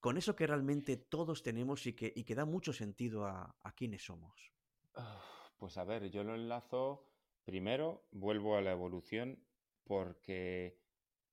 con 0.00 0.16
eso 0.16 0.36
que 0.36 0.46
realmente 0.46 0.96
todos 0.96 1.42
tenemos 1.42 1.84
y 1.86 1.94
que, 1.94 2.12
y 2.14 2.22
que 2.22 2.36
da 2.36 2.44
mucho 2.44 2.72
sentido 2.72 3.26
a, 3.26 3.56
a 3.60 3.72
quienes 3.72 4.04
somos? 4.04 4.52
Ah, 4.94 5.50
pues 5.56 5.76
a 5.76 5.82
ver, 5.82 6.08
yo 6.08 6.22
lo 6.22 6.36
enlazo 6.36 7.04
primero, 7.44 8.06
vuelvo 8.12 8.56
a 8.56 8.62
la 8.62 8.70
evolución, 8.70 9.44
porque 9.82 10.78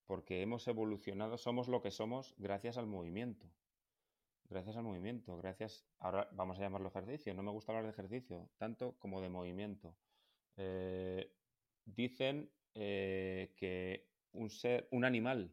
porque 0.05 0.41
hemos 0.41 0.67
evolucionado, 0.67 1.37
somos 1.37 1.67
lo 1.67 1.81
que 1.81 1.91
somos 1.91 2.33
gracias 2.37 2.77
al 2.77 2.87
movimiento. 2.87 3.47
Gracias 4.47 4.77
al 4.77 4.83
movimiento, 4.83 5.35
gracias, 5.37 5.87
ahora 5.97 6.29
vamos 6.31 6.59
a 6.59 6.61
llamarlo 6.61 6.89
ejercicio, 6.89 7.33
no 7.33 7.41
me 7.41 7.49
gusta 7.49 7.71
hablar 7.71 7.85
de 7.85 7.91
ejercicio, 7.91 8.47
tanto 8.57 8.95
como 8.99 9.19
de 9.19 9.29
movimiento. 9.29 9.95
Eh, 10.57 11.33
dicen 11.83 12.51
eh, 12.75 13.53
que 13.57 14.07
un 14.33 14.51
ser, 14.51 14.87
un 14.91 15.03
animal 15.03 15.51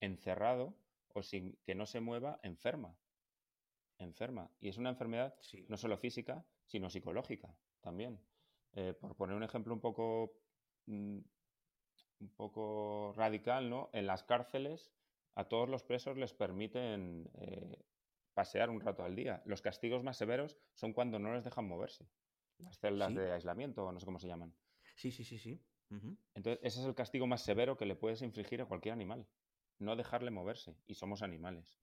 encerrado 0.00 0.76
o 1.08 1.22
sin 1.22 1.56
que 1.64 1.74
no 1.74 1.84
se 1.84 2.00
mueva, 2.00 2.38
enferma. 2.42 2.96
Enferma. 3.98 4.50
Y 4.60 4.68
es 4.68 4.78
una 4.78 4.90
enfermedad 4.90 5.34
no 5.68 5.76
solo 5.76 5.96
física, 5.98 6.44
sino 6.64 6.90
psicológica 6.90 7.54
también. 7.80 8.20
Eh, 8.74 8.94
por 8.94 9.16
poner 9.16 9.36
un 9.36 9.42
ejemplo 9.42 9.74
un 9.74 9.80
poco 9.80 10.38
mm, 10.86 11.18
un 12.22 12.30
poco 12.30 13.12
radical, 13.16 13.68
¿no? 13.68 13.90
En 13.92 14.06
las 14.06 14.22
cárceles 14.22 14.92
a 15.34 15.44
todos 15.44 15.68
los 15.68 15.82
presos 15.82 16.16
les 16.16 16.32
permiten 16.32 17.28
eh, 17.34 17.84
pasear 18.32 18.70
un 18.70 18.80
rato 18.80 19.02
al 19.02 19.16
día. 19.16 19.42
Los 19.44 19.60
castigos 19.60 20.02
más 20.02 20.16
severos 20.16 20.56
son 20.74 20.92
cuando 20.92 21.18
no 21.18 21.34
les 21.34 21.44
dejan 21.44 21.66
moverse. 21.66 22.06
Las 22.58 22.78
celdas 22.78 23.14
de 23.14 23.32
aislamiento, 23.32 23.90
no 23.90 23.98
sé 23.98 24.06
cómo 24.06 24.20
se 24.20 24.28
llaman. 24.28 24.54
Sí, 24.94 25.10
sí, 25.10 25.24
sí, 25.24 25.38
sí. 25.38 25.60
Entonces, 26.34 26.58
ese 26.62 26.80
es 26.80 26.86
el 26.86 26.94
castigo 26.94 27.26
más 27.26 27.42
severo 27.42 27.76
que 27.76 27.84
le 27.84 27.96
puedes 27.96 28.22
infligir 28.22 28.62
a 28.62 28.66
cualquier 28.66 28.94
animal. 28.94 29.26
No 29.78 29.94
dejarle 29.94 30.30
moverse. 30.30 30.74
Y 30.86 30.94
somos 30.94 31.22
animales. 31.22 31.78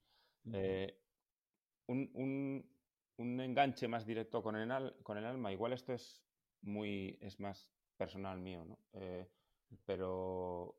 Eh, 0.52 1.00
un, 1.86 2.66
enganche 3.18 3.88
más 3.88 4.08
directo 4.08 4.42
con 4.42 4.56
el, 4.56 4.96
con 5.04 5.18
el 5.18 5.26
alma. 5.26 5.52
Igual 5.52 5.74
esto 5.74 5.94
es 5.94 6.24
muy. 6.62 7.20
es 7.22 7.40
más 7.40 7.70
personal 7.98 8.40
mío, 8.40 8.66
¿no? 8.66 8.80
Eh, 8.94 9.30
pero 9.86 10.76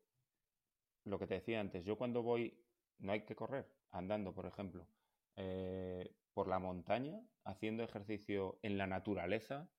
lo 1.05 1.19
que 1.19 1.27
te 1.27 1.35
decía 1.35 1.59
antes, 1.59 1.85
yo 1.85 1.97
cuando 1.97 2.21
voy 2.21 2.57
no 2.99 3.11
hay 3.11 3.21
que 3.25 3.35
correr, 3.35 3.67
andando, 3.91 4.33
por 4.33 4.45
ejemplo, 4.45 4.87
eh, 5.35 6.13
por 6.33 6.47
la 6.47 6.59
montaña, 6.59 7.21
haciendo 7.43 7.83
ejercicio 7.83 8.59
en 8.61 8.77
la 8.77 8.87
naturaleza, 8.87 9.69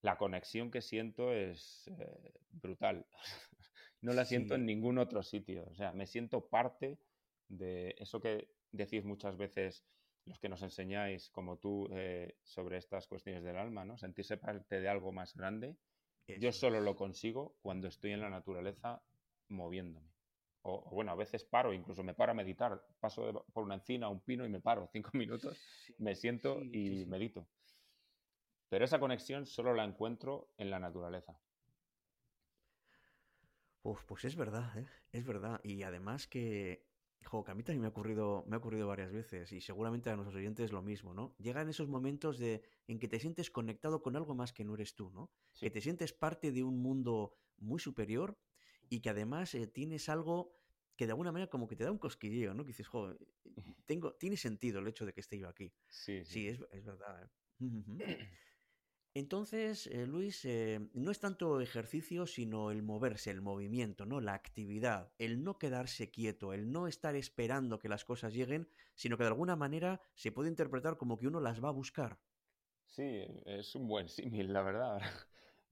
la 0.00 0.16
conexión 0.16 0.70
que 0.70 0.82
siento 0.82 1.32
es 1.32 1.88
eh, 1.98 2.32
brutal. 2.50 3.06
no 4.00 4.12
la 4.12 4.24
siento 4.24 4.54
en 4.54 4.66
ningún 4.66 4.98
otro 4.98 5.22
sitio. 5.22 5.64
O 5.70 5.74
sea, 5.74 5.92
me 5.92 6.06
siento 6.06 6.48
parte 6.48 6.98
de 7.48 7.94
eso 7.98 8.20
que 8.20 8.48
decís 8.70 9.04
muchas 9.04 9.36
veces 9.36 9.84
los 10.24 10.38
que 10.38 10.48
nos 10.48 10.62
enseñáis, 10.62 11.30
como 11.30 11.58
tú, 11.58 11.88
eh, 11.92 12.36
sobre 12.42 12.78
estas 12.78 13.06
cuestiones 13.06 13.42
del 13.42 13.56
alma, 13.56 13.84
¿no? 13.84 13.98
Sentirse 13.98 14.36
parte 14.36 14.80
de 14.80 14.88
algo 14.88 15.12
más 15.12 15.34
grande. 15.34 15.76
Yo 16.26 16.52
solo 16.52 16.80
lo 16.80 16.94
consigo 16.96 17.56
cuando 17.62 17.88
estoy 17.88 18.12
en 18.12 18.20
la 18.20 18.30
naturaleza 18.30 19.02
moviéndome. 19.48 20.12
O, 20.62 20.88
bueno, 20.90 21.10
a 21.10 21.16
veces 21.16 21.44
paro, 21.44 21.72
incluso 21.72 22.04
me 22.04 22.14
paro 22.14 22.32
a 22.32 22.34
meditar. 22.34 22.86
Paso 23.00 23.44
por 23.52 23.64
una 23.64 23.74
encina, 23.74 24.08
un 24.08 24.20
pino 24.20 24.44
y 24.44 24.48
me 24.48 24.60
paro 24.60 24.88
cinco 24.92 25.10
minutos, 25.14 25.60
me 25.98 26.14
siento 26.14 26.62
y 26.62 27.04
medito. 27.06 27.46
Pero 28.68 28.84
esa 28.84 29.00
conexión 29.00 29.44
solo 29.44 29.74
la 29.74 29.84
encuentro 29.84 30.48
en 30.56 30.70
la 30.70 30.78
naturaleza. 30.78 31.38
Uf, 33.82 34.04
pues 34.04 34.24
es 34.24 34.36
verdad, 34.36 34.78
¿eh? 34.78 34.86
es 35.10 35.26
verdad. 35.26 35.60
Y 35.64 35.82
además 35.82 36.28
que, 36.28 36.86
jo, 37.24 37.44
que 37.44 37.50
a 37.50 37.54
mí 37.54 37.62
también 37.62 37.80
me 37.80 37.86
ha 37.86 37.90
ocurrido, 37.90 38.44
me 38.46 38.56
ha 38.56 38.58
ocurrido 38.58 38.86
varias 38.86 39.12
veces 39.12 39.52
y 39.52 39.60
seguramente 39.60 40.10
a 40.10 40.16
nuestros 40.16 40.36
oyentes 40.36 40.72
lo 40.72 40.82
mismo, 40.82 41.14
¿no? 41.14 41.34
Llegan 41.38 41.68
esos 41.68 41.88
momentos 41.88 42.38
de, 42.38 42.62
en 42.86 42.98
que 42.98 43.08
te 43.08 43.18
sientes 43.20 43.50
conectado 43.50 44.02
con 44.02 44.16
algo 44.16 44.34
más 44.34 44.52
que 44.52 44.64
no 44.64 44.74
eres 44.74 44.94
tú, 44.94 45.10
¿no? 45.10 45.30
Que 45.58 45.70
te 45.70 45.80
sientes 45.80 46.12
parte 46.12 46.52
de 46.52 46.62
un 46.62 46.80
mundo 46.80 47.34
muy 47.58 47.80
superior 47.80 48.38
y 48.88 49.00
que 49.00 49.10
además 49.10 49.54
eh, 49.54 49.66
tienes 49.66 50.08
algo 50.08 50.58
que 50.96 51.06
de 51.06 51.12
alguna 51.12 51.32
manera 51.32 51.50
como 51.50 51.66
que 51.66 51.76
te 51.76 51.84
da 51.84 51.90
un 51.90 51.98
cosquilleo, 51.98 52.54
¿no? 52.54 52.64
Que 52.64 52.68
dices, 52.68 52.88
jo, 52.88 53.16
tengo, 53.86 54.14
tiene 54.14 54.36
sentido 54.36 54.80
el 54.80 54.88
hecho 54.88 55.06
de 55.06 55.12
que 55.12 55.20
esté 55.20 55.38
yo 55.38 55.48
aquí. 55.48 55.72
Sí, 55.88 56.24
sí. 56.24 56.48
es, 56.48 56.60
es 56.70 56.84
verdad. 56.84 57.24
¿eh? 57.24 57.28
Entonces, 59.14 59.86
eh, 59.88 60.06
Luis, 60.06 60.42
eh, 60.46 60.88
no 60.94 61.10
es 61.10 61.20
tanto 61.20 61.60
ejercicio, 61.60 62.26
sino 62.26 62.70
el 62.70 62.82
moverse, 62.82 63.30
el 63.30 63.42
movimiento, 63.42 64.06
¿no? 64.06 64.22
La 64.22 64.32
actividad, 64.32 65.12
el 65.18 65.44
no 65.44 65.58
quedarse 65.58 66.10
quieto, 66.10 66.54
el 66.54 66.72
no 66.72 66.86
estar 66.86 67.14
esperando 67.14 67.78
que 67.78 67.90
las 67.90 68.06
cosas 68.06 68.32
lleguen, 68.32 68.70
sino 68.94 69.18
que 69.18 69.24
de 69.24 69.28
alguna 69.28 69.54
manera 69.54 70.00
se 70.14 70.32
puede 70.32 70.48
interpretar 70.48 70.96
como 70.96 71.18
que 71.18 71.26
uno 71.26 71.40
las 71.40 71.62
va 71.62 71.68
a 71.68 71.72
buscar. 71.72 72.20
Sí, 72.86 73.26
es 73.44 73.74
un 73.74 73.86
buen 73.86 74.08
símil, 74.08 74.50
la 74.52 74.62
verdad. 74.62 75.00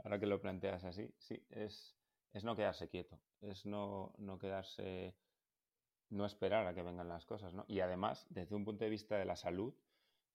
Ahora 0.04 0.20
que 0.20 0.26
lo 0.26 0.40
planteas 0.40 0.84
así, 0.84 1.10
sí, 1.18 1.42
es, 1.48 1.96
es 2.32 2.44
no 2.44 2.56
quedarse 2.56 2.88
quieto, 2.88 3.20
es 3.40 3.64
no, 3.64 4.14
no 4.18 4.38
quedarse, 4.38 5.16
no 6.10 6.26
esperar 6.26 6.66
a 6.66 6.74
que 6.74 6.82
vengan 6.82 7.08
las 7.08 7.24
cosas, 7.24 7.54
¿no? 7.54 7.64
Y 7.68 7.80
además, 7.80 8.26
desde 8.30 8.54
un 8.54 8.64
punto 8.64 8.84
de 8.84 8.90
vista 8.90 9.16
de 9.16 9.24
la 9.24 9.36
salud, 9.36 9.74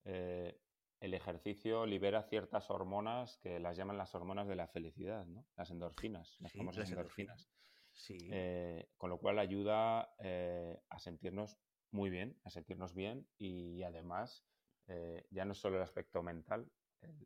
eh, 0.03 0.59
el 1.05 1.13
ejercicio 1.13 1.85
libera 1.85 2.23
ciertas 2.23 2.71
hormonas 2.71 3.37
que 3.37 3.59
las 3.59 3.77
llaman 3.77 3.97
las 3.97 4.15
hormonas 4.15 4.47
de 4.47 4.55
la 4.55 4.67
felicidad, 4.67 5.23
¿no? 5.27 5.45
Las 5.55 5.69
endorfinas, 5.69 6.35
las 6.39 6.51
famosas 6.51 6.89
endorfinas. 6.89 7.47
Sí. 7.93 8.17
Eh, 8.31 8.89
con 8.97 9.11
lo 9.11 9.19
cual 9.19 9.37
ayuda 9.37 10.15
eh, 10.17 10.81
a 10.89 10.99
sentirnos 10.99 11.59
muy 11.91 12.09
bien, 12.09 12.39
a 12.43 12.49
sentirnos 12.49 12.95
bien 12.95 13.27
y 13.37 13.83
además 13.83 14.43
eh, 14.87 15.27
ya 15.29 15.45
no 15.45 15.51
es 15.51 15.59
solo 15.59 15.77
el 15.77 15.83
aspecto 15.83 16.23
mental, 16.23 16.71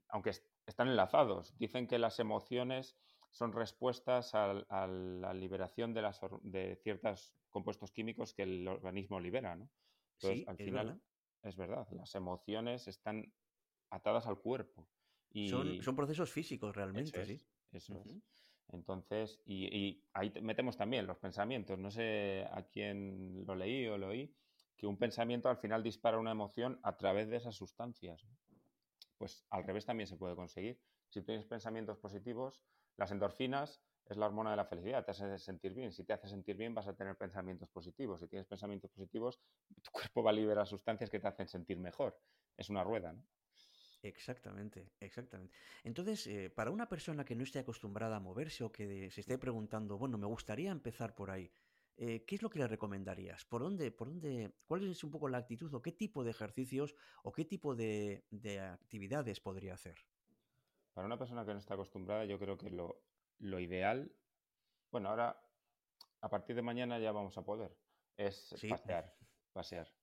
aunque 0.09 0.31
están 0.65 0.89
enlazados. 0.89 1.57
Dicen 1.57 1.87
que 1.87 1.99
las 1.99 2.19
emociones 2.19 2.97
son 3.31 3.53
respuestas 3.53 4.35
a, 4.35 4.87
la 4.87 5.33
liberación 5.33 5.93
de, 5.93 6.01
las, 6.01 6.19
de 6.41 6.75
ciertos 6.83 7.33
compuestos 7.49 7.93
químicos 7.93 8.33
que 8.33 8.43
el 8.43 8.67
organismo 8.67 9.21
libera, 9.21 9.55
¿no? 9.55 9.69
Entonces, 10.15 10.47
al 10.49 10.57
final, 10.57 11.01
es 11.43 11.55
verdad, 11.55 11.87
las 11.91 12.13
emociones 12.15 12.89
están 12.89 13.31
atadas 13.89 14.27
al 14.27 14.39
cuerpo. 14.39 14.87
Y 15.31 15.49
son, 15.49 15.95
procesos 15.95 16.31
físicos 16.31 16.75
realmente, 16.75 17.25
sí. 17.25 17.39
Eso 17.71 17.95
es. 17.99 18.19
Entonces, 18.71 19.41
y, 19.45 20.03
ahí 20.13 20.31
metemos 20.41 20.77
también 20.77 21.07
los 21.07 21.17
pensamientos. 21.17 21.77
No 21.79 21.91
sé 21.91 22.47
a 22.51 22.63
quién 22.63 23.45
lo 23.45 23.55
leí 23.55 23.87
o 23.87 23.97
lo 23.97 24.09
oí, 24.09 24.33
que 24.77 24.87
un 24.87 24.97
pensamiento 24.97 25.49
al 25.49 25.57
final 25.57 25.83
dispara 25.83 26.19
una 26.19 26.31
emoción 26.31 26.79
a 26.83 26.95
través 26.95 27.29
de 27.29 27.37
esas 27.37 27.55
sustancias. 27.55 28.25
Pues 29.17 29.45
al 29.49 29.63
revés 29.63 29.85
también 29.85 30.07
se 30.07 30.17
puede 30.17 30.35
conseguir. 30.35 30.79
Si 31.09 31.21
tienes 31.21 31.45
pensamientos 31.45 31.97
positivos, 31.97 32.61
las 32.97 33.11
endorfinas 33.11 33.81
es 34.05 34.17
la 34.17 34.25
hormona 34.25 34.51
de 34.51 34.57
la 34.57 34.65
felicidad, 34.65 35.05
te 35.05 35.11
hace 35.11 35.37
sentir 35.37 35.73
bien. 35.73 35.91
Si 35.91 36.03
te 36.03 36.13
hace 36.13 36.27
sentir 36.27 36.55
bien, 36.55 36.73
vas 36.73 36.87
a 36.87 36.95
tener 36.95 37.15
pensamientos 37.15 37.69
positivos. 37.69 38.21
Si 38.21 38.27
tienes 38.27 38.47
pensamientos 38.47 38.89
positivos, 38.91 39.39
tu 39.83 39.91
cuerpo 39.91 40.23
va 40.23 40.31
a 40.31 40.33
liberar 40.33 40.67
sustancias 40.67 41.09
que 41.09 41.19
te 41.19 41.27
hacen 41.27 41.47
sentir 41.47 41.77
mejor. 41.77 42.19
Es 42.57 42.69
una 42.69 42.83
rueda, 42.83 43.13
¿no? 43.13 43.23
Exactamente, 44.01 44.93
exactamente. 44.99 45.53
Entonces, 45.83 46.25
eh, 46.27 46.49
para 46.49 46.71
una 46.71 46.87
persona 46.87 47.25
que 47.25 47.35
no 47.35 47.43
esté 47.43 47.59
acostumbrada 47.59 48.15
a 48.15 48.19
moverse 48.19 48.63
o 48.63 48.71
que 48.71 49.11
se 49.11 49.21
esté 49.21 49.37
preguntando, 49.37 49.97
bueno, 49.97 50.17
me 50.17 50.25
gustaría 50.25 50.71
empezar 50.71 51.15
por 51.15 51.31
ahí, 51.31 51.51
eh, 51.97 52.23
¿qué 52.25 52.35
es 52.35 52.41
lo 52.41 52.49
que 52.49 52.59
le 52.59 52.67
recomendarías? 52.67 53.43
¿Por 53.43 53.61
dónde, 53.61 53.91
por 53.91 54.07
dónde, 54.07 54.53
cuál 54.65 54.89
es 54.89 55.03
un 55.03 55.11
poco 55.11 55.27
la 55.27 55.39
actitud 55.39 55.73
o 55.73 55.81
qué 55.81 55.91
tipo 55.91 56.23
de 56.23 56.31
ejercicios 56.31 56.95
o 57.23 57.33
qué 57.33 57.43
tipo 57.43 57.75
de, 57.75 58.23
actividades 58.71 59.41
podría 59.41 59.73
hacer? 59.73 59.97
Para 60.93 61.05
una 61.05 61.19
persona 61.19 61.45
que 61.45 61.53
no 61.53 61.59
está 61.59 61.73
acostumbrada, 61.73 62.23
yo 62.23 62.39
creo 62.39 62.57
que 62.57 62.69
lo, 62.69 63.03
lo 63.39 63.59
ideal, 63.59 64.15
bueno, 64.91 65.09
ahora 65.09 65.41
a 66.21 66.29
partir 66.29 66.55
de 66.55 66.61
mañana 66.61 66.99
ya 66.99 67.11
vamos 67.11 67.37
a 67.37 67.43
poder, 67.43 67.77
es 68.15 68.55
pasear, 68.69 69.13
pasear 69.51 69.98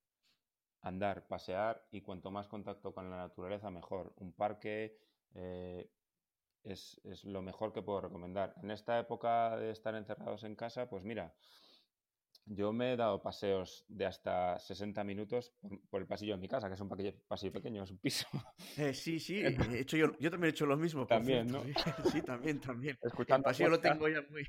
andar, 0.87 1.27
pasear 1.27 1.85
y 1.91 2.01
cuanto 2.01 2.31
más 2.31 2.47
contacto 2.47 2.93
con 2.93 3.09
la 3.09 3.17
naturaleza, 3.17 3.69
mejor. 3.69 4.13
Un 4.17 4.33
parque 4.33 4.97
eh, 5.35 5.89
es, 6.63 6.99
lo 7.23 7.41
mejor 7.41 7.73
que 7.73 7.81
puedo 7.81 8.01
recomendar. 8.01 8.53
En 8.61 8.71
esta 8.71 8.99
época 8.99 9.57
de 9.57 9.71
estar 9.71 9.95
encerrados 9.95 10.43
en 10.43 10.55
casa, 10.55 10.89
pues 10.89 11.03
mira, 11.03 11.33
yo 12.49 12.71
me 12.71 12.93
he 12.93 12.97
dado 12.97 13.21
paseos 13.21 13.85
de 13.87 14.05
hasta 14.05 14.57
60 14.59 15.03
minutos 15.03 15.53
por, 15.89 16.01
el 16.01 16.07
pasillo 16.07 16.33
de 16.33 16.41
mi 16.41 16.47
casa, 16.47 16.67
que 16.67 16.75
es 16.75 16.81
un 16.81 16.89
pasillo 17.27 17.53
pequeño, 17.53 17.83
es 17.83 17.91
un 17.91 17.97
piso. 17.97 18.27
Eh, 18.77 18.93
sí, 18.93 19.19
sí, 19.19 19.41
he 19.41 19.79
hecho 19.79 19.97
yo, 19.97 20.17
yo, 20.19 20.31
también 20.31 20.49
he 20.49 20.51
hecho 20.51 20.65
lo 20.65 20.77
mismo. 20.77 21.05
También, 21.05 21.47
¿no? 21.47 21.63
Sí, 22.11 22.21
también, 22.21 22.59
también. 22.61 22.97
el 23.01 23.41
pasillo 23.43 23.69
lo 23.69 23.79
tengo 23.79 24.07
ya 24.07 24.21
muy... 24.29 24.47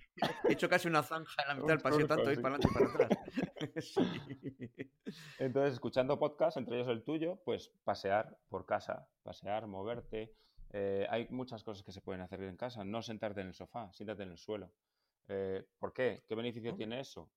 He 0.48 0.52
hecho 0.52 0.68
casi 0.68 0.88
una 0.88 1.02
zanja 1.02 1.42
en 1.42 1.48
la 1.48 1.54
mitad 1.62 1.68
del 1.68 1.80
pasillo, 1.80 2.06
tanto 2.06 2.30
ir 2.30 2.40
para 2.40 2.56
adelante 2.56 2.68
y 2.70 2.86
para 2.86 3.06
atrás. 3.06 3.94
Entonces, 5.38 5.74
escuchando 5.74 6.18
podcast, 6.18 6.56
entre 6.56 6.76
ellos 6.76 6.88
el 6.88 7.02
tuyo, 7.02 7.40
pues 7.44 7.72
pasear 7.84 8.38
por 8.48 8.66
casa, 8.66 9.08
pasear, 9.22 9.66
moverte. 9.66 10.34
Eh, 10.70 11.06
hay 11.08 11.26
muchas 11.30 11.64
cosas 11.64 11.82
que 11.82 11.92
se 11.92 12.00
pueden 12.00 12.20
hacer 12.20 12.42
en 12.42 12.56
casa. 12.56 12.84
No 12.84 13.02
sentarte 13.02 13.40
en 13.40 13.48
el 13.48 13.54
sofá, 13.54 13.90
siéntate 13.92 14.22
en 14.22 14.30
el 14.30 14.38
suelo. 14.38 14.70
Eh, 15.28 15.66
¿Por 15.78 15.92
qué? 15.92 16.24
¿Qué 16.26 16.34
beneficio 16.34 16.74
tiene 16.74 17.00
eso? 17.00 17.30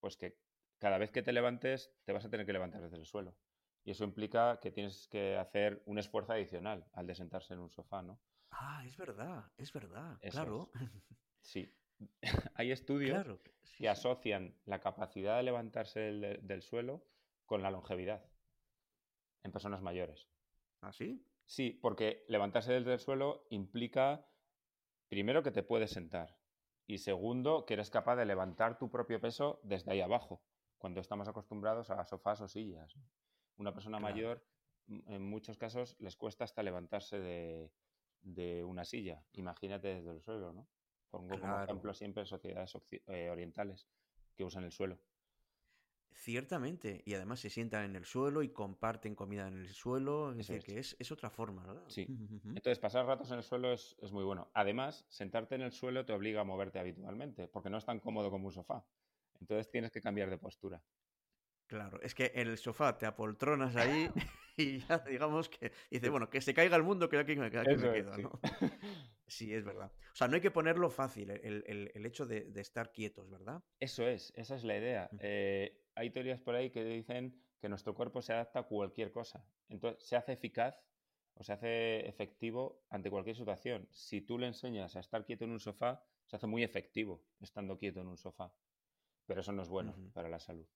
Pues 0.00 0.16
que 0.16 0.38
cada 0.78 0.98
vez 0.98 1.10
que 1.10 1.22
te 1.22 1.32
levantes, 1.32 1.92
te 2.04 2.12
vas 2.12 2.24
a 2.24 2.30
tener 2.30 2.46
que 2.46 2.52
levantar 2.52 2.82
desde 2.82 2.96
el 2.96 3.06
suelo. 3.06 3.36
Y 3.84 3.92
eso 3.92 4.04
implica 4.04 4.58
que 4.60 4.70
tienes 4.70 5.08
que 5.08 5.36
hacer 5.36 5.82
un 5.86 5.98
esfuerzo 5.98 6.32
adicional 6.32 6.86
al 6.92 7.06
de 7.06 7.14
sentarse 7.14 7.54
en 7.54 7.60
un 7.60 7.70
sofá, 7.70 8.02
¿no? 8.02 8.20
Ah, 8.50 8.82
es 8.84 8.96
verdad, 8.96 9.50
es 9.56 9.72
verdad, 9.72 10.18
claro. 10.30 10.70
Sí, 11.42 11.74
hay 12.54 12.70
estudios 12.70 13.26
que 13.78 13.88
asocian 13.88 14.54
la 14.66 14.80
capacidad 14.80 15.38
de 15.38 15.42
levantarse 15.42 16.00
del, 16.00 16.62
suelo 16.62 17.06
con 17.46 17.62
la 17.62 17.70
longevidad 17.70 18.24
en 19.42 19.52
personas 19.52 19.80
mayores. 19.80 20.28
¿Ah, 20.82 20.92
sí? 20.92 21.26
Sí, 21.46 21.70
porque 21.70 22.24
levantarse 22.28 22.72
desde 22.72 22.92
el 22.92 23.00
suelo 23.00 23.46
implica, 23.50 24.28
primero, 25.08 25.42
que 25.42 25.50
te 25.50 25.62
puedes 25.62 25.90
sentar 25.90 26.38
y 26.90 26.98
segundo, 26.98 27.64
que 27.66 27.74
eres 27.74 27.88
capaz 27.88 28.16
de 28.16 28.26
levantar 28.26 28.76
tu 28.76 28.90
propio 28.90 29.20
peso 29.20 29.60
desde 29.62 29.92
ahí 29.92 30.00
abajo, 30.00 30.42
cuando 30.76 31.00
estamos 31.00 31.28
acostumbrados 31.28 31.88
a 31.90 32.04
sofás 32.04 32.40
o 32.40 32.48
sillas. 32.48 32.96
Una 33.58 33.72
persona 33.72 34.00
mayor, 34.00 34.44
en 34.88 35.22
muchos 35.22 35.56
casos, 35.56 35.96
les 36.00 36.16
cuesta 36.16 36.42
hasta 36.42 36.64
levantarse 36.64 37.20
de, 37.20 37.70
de 38.22 38.64
una 38.64 38.84
silla. 38.84 39.22
Imagínate 39.34 39.94
desde 39.94 40.10
el 40.10 40.20
suelo, 40.20 40.52
¿no? 40.52 40.66
Pongo 41.10 41.38
como 41.38 41.62
ejemplo 41.62 41.94
siempre 41.94 42.24
sociedades 42.24 42.76
eh, 43.06 43.30
orientales 43.30 43.86
que 44.34 44.42
usan 44.42 44.64
el 44.64 44.72
suelo. 44.72 44.98
Ciertamente, 46.12 47.02
y 47.06 47.14
además 47.14 47.40
se 47.40 47.50
sientan 47.50 47.84
en 47.84 47.96
el 47.96 48.04
suelo 48.04 48.42
y 48.42 48.50
comparten 48.50 49.14
comida 49.14 49.48
en 49.48 49.58
el 49.58 49.68
suelo, 49.68 50.32
es 50.32 50.38
decir, 50.38 50.62
que 50.62 50.78
es, 50.78 51.12
otra 51.12 51.30
forma, 51.30 51.64
¿verdad? 51.66 51.84
Sí. 51.88 52.06
Entonces, 52.44 52.78
pasar 52.78 53.06
ratos 53.06 53.30
en 53.30 53.38
el 53.38 53.42
suelo 53.42 53.72
es, 53.72 53.96
muy 54.12 54.24
bueno. 54.24 54.50
Además, 54.54 55.06
sentarte 55.08 55.54
en 55.54 55.62
el 55.62 55.72
suelo 55.72 56.04
te 56.04 56.12
obliga 56.12 56.42
a 56.42 56.44
moverte 56.44 56.78
habitualmente, 56.78 57.48
porque 57.48 57.70
no 57.70 57.78
es 57.78 57.84
tan 57.84 58.00
cómodo 58.00 58.30
como 58.30 58.46
un 58.46 58.52
sofá. 58.52 58.84
Entonces 59.40 59.70
tienes 59.70 59.90
que 59.90 60.00
cambiar 60.00 60.28
de 60.28 60.36
postura. 60.36 60.82
Claro, 61.66 62.00
es 62.02 62.14
que 62.14 62.32
en 62.34 62.48
el 62.48 62.58
sofá 62.58 62.98
te 62.98 63.06
apoltronas 63.06 63.76
ahí 63.76 64.10
y 64.56 64.80
ya 64.80 64.98
digamos 64.98 65.48
que 65.48 65.72
dice, 65.90 66.10
bueno, 66.10 66.28
que 66.28 66.40
se 66.40 66.52
caiga 66.52 66.76
el 66.76 66.82
mundo, 66.82 67.08
que 67.08 67.16
aquí, 67.16 67.36
me, 67.36 67.50
quedo, 67.50 68.18
¿no? 68.18 68.40
Sí, 68.42 68.42
es 69.38 69.64
verdad. 69.64 69.92
O 70.12 70.16
sea, 70.16 70.28
no 70.28 70.34
hay 70.34 70.40
que 70.40 70.50
ponerlo 70.50 70.90
fácil, 70.90 71.30
el, 71.30 72.06
hecho 72.06 72.26
de, 72.26 72.52
estar 72.56 72.92
quietos, 72.92 73.30
¿verdad? 73.30 73.62
Eso 73.78 74.06
es, 74.06 74.32
esa 74.36 74.56
es 74.56 74.64
la 74.64 74.76
idea. 74.76 75.08
Eh, 75.20 75.84
hay 75.94 76.10
teorías 76.10 76.40
por 76.40 76.54
ahí 76.54 76.70
que 76.70 76.84
dicen 76.84 77.40
que 77.60 77.68
nuestro 77.68 77.94
cuerpo 77.94 78.22
se 78.22 78.32
adapta 78.32 78.60
a 78.60 78.62
cualquier 78.64 79.12
cosa. 79.12 79.44
Entonces, 79.68 80.02
se 80.04 80.16
hace 80.16 80.32
eficaz 80.32 80.82
o 81.34 81.44
se 81.44 81.52
hace 81.52 82.08
efectivo 82.08 82.84
ante 82.90 83.10
cualquier 83.10 83.36
situación. 83.36 83.86
Si 83.90 84.20
tú 84.20 84.38
le 84.38 84.46
enseñas 84.46 84.96
a 84.96 85.00
estar 85.00 85.24
quieto 85.24 85.44
en 85.44 85.52
un 85.52 85.60
sofá, 85.60 86.02
se 86.26 86.36
hace 86.36 86.46
muy 86.46 86.62
efectivo 86.62 87.22
estando 87.40 87.76
quieto 87.76 88.00
en 88.00 88.08
un 88.08 88.16
sofá. 88.16 88.52
Pero 89.26 89.40
eso 89.40 89.52
no 89.52 89.62
es 89.62 89.68
bueno 89.68 89.94
para 90.12 90.28
la 90.28 90.40
salud. 90.40 90.66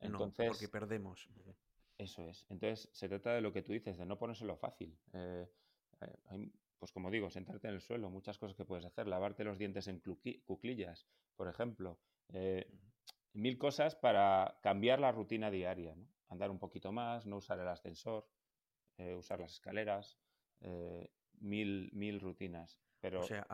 Entonces, 0.00 0.46
no, 0.46 0.52
porque 0.52 0.68
perdemos. 0.68 1.28
Eso 1.96 2.28
es. 2.28 2.46
Entonces, 2.48 2.88
se 2.92 3.08
trata 3.08 3.34
de 3.34 3.40
lo 3.40 3.52
que 3.52 3.62
tú 3.62 3.72
dices, 3.72 3.98
de 3.98 4.06
no 4.06 4.18
ponérselo 4.18 4.56
fácil. 4.56 4.96
Eh, 5.12 5.48
eh, 6.00 6.50
pues 6.78 6.92
como 6.92 7.10
digo, 7.10 7.30
sentarte 7.30 7.68
en 7.68 7.74
el 7.74 7.80
suelo, 7.80 8.10
muchas 8.10 8.38
cosas 8.38 8.56
que 8.56 8.64
puedes 8.64 8.84
hacer, 8.84 9.06
lavarte 9.06 9.44
los 9.44 9.58
dientes 9.58 9.88
en 9.88 10.00
cuclillas, 10.00 11.06
por 11.36 11.48
ejemplo. 11.48 11.98
Eh, 12.30 12.70
mil 13.32 13.58
cosas 13.58 13.96
para 13.96 14.58
cambiar 14.62 15.00
la 15.00 15.12
rutina 15.12 15.50
diaria, 15.50 15.94
Andar 16.30 16.50
un 16.50 16.58
poquito 16.58 16.92
más, 16.92 17.24
no 17.24 17.38
usar 17.38 17.58
el 17.58 17.68
ascensor, 17.68 18.28
usar 19.16 19.40
las 19.40 19.54
escaleras, 19.54 20.18
mil, 21.40 21.90
mil 21.92 22.20
rutinas. 22.20 22.78
Pero... 23.00 23.20
O 23.20 23.22
sea, 23.22 23.46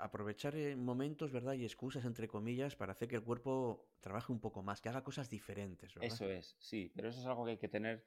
aprovechar 0.00 0.54
momentos, 0.76 1.30
¿verdad? 1.30 1.54
Y 1.54 1.64
excusas, 1.64 2.04
entre 2.04 2.26
comillas, 2.26 2.74
para 2.74 2.92
hacer 2.92 3.08
que 3.08 3.16
el 3.16 3.22
cuerpo 3.22 3.90
trabaje 4.00 4.32
un 4.32 4.40
poco 4.40 4.62
más, 4.62 4.80
que 4.80 4.88
haga 4.88 5.04
cosas 5.04 5.28
diferentes, 5.28 5.94
¿verdad? 5.94 6.12
Eso 6.12 6.28
es, 6.28 6.56
sí, 6.58 6.90
pero 6.94 7.08
eso 7.08 7.20
es 7.20 7.26
algo 7.26 7.44
que 7.44 7.52
hay 7.52 7.58
que 7.58 7.68
tener, 7.68 8.04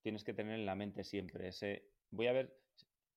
tienes 0.00 0.24
que 0.24 0.34
tener 0.34 0.58
en 0.58 0.66
la 0.66 0.74
mente 0.74 1.04
siempre. 1.04 1.48
Ese, 1.48 1.88
voy 2.10 2.26
a 2.26 2.32
ver, 2.32 2.58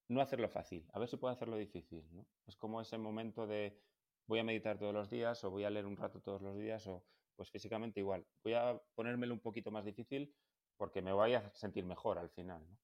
no 0.10 0.22
hacerlo 0.22 0.50
fácil, 0.50 0.86
a 0.92 1.00
ver 1.00 1.08
si 1.08 1.18
puedo 1.18 1.34
hacerlo 1.34 1.56
difícil, 1.56 2.06
¿no? 2.12 2.25
Es 2.46 2.58
como 2.58 2.82
ese 2.82 2.98
momento 2.98 3.48
de 3.48 3.80
voy 4.28 4.39
a 4.39 4.44
meditar 4.44 4.78
todos 4.78 4.94
los 4.94 5.10
días 5.10 5.44
o 5.44 5.50
voy 5.50 5.63
a 5.63 5.70
leer 5.70 5.86
un 5.86 5.96
rato 5.96 6.20
todos 6.20 6.42
los 6.42 6.58
días 6.58 6.86
o 6.88 7.06
pues 7.36 7.50
físicamente 7.50 8.00
igual. 8.00 8.25
Voy 8.44 8.54
a 8.54 8.80
ponérmelo 8.96 9.34
un 9.34 9.39
poquito 9.39 9.72
más 9.72 9.86
difícil 9.86 10.36
porque 10.78 11.01
me 11.01 11.13
voy 11.13 11.34
a 11.34 11.50
sentir 11.56 11.86
mejor 11.86 12.18
al 12.18 12.30
final, 12.30 12.68
¿no? 12.70 12.78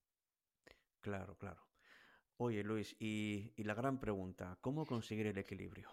Claro, 1.02 1.38
claro. 1.38 1.62
Oye, 2.38 2.64
Luis, 2.64 2.96
y, 3.00 3.54
la 3.64 3.74
gran 3.74 4.00
pregunta, 4.00 4.58
¿cómo 4.60 4.86
conseguir 4.86 5.28
el 5.28 5.38
equilibrio? 5.38 5.90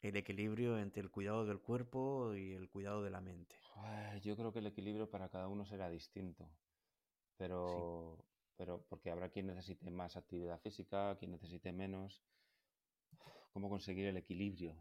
El 0.00 0.16
equilibrio 0.16 0.78
entre 0.78 1.02
el 1.02 1.10
cuidado 1.10 1.44
del 1.44 1.60
cuerpo 1.60 2.34
y 2.34 2.52
el 2.52 2.70
cuidado 2.70 3.02
de 3.02 3.10
la 3.10 3.20
mente. 3.20 3.56
Yo 4.22 4.36
creo 4.36 4.52
que 4.52 4.60
el 4.60 4.66
equilibrio 4.66 5.10
para 5.10 5.28
cada 5.28 5.48
uno 5.48 5.66
será 5.66 5.90
distinto, 5.90 6.48
pero, 7.36 8.24
pero 8.62 8.86
porque 8.88 9.10
habrá 9.10 9.28
quien 9.28 9.48
necesite 9.48 9.90
más 9.90 10.16
actividad 10.16 10.60
física, 10.60 11.16
quien 11.18 11.32
necesite 11.32 11.72
menos. 11.72 12.22
¿Cómo 13.52 13.68
conseguir 13.68 14.06
el 14.06 14.16
equilibrio? 14.16 14.76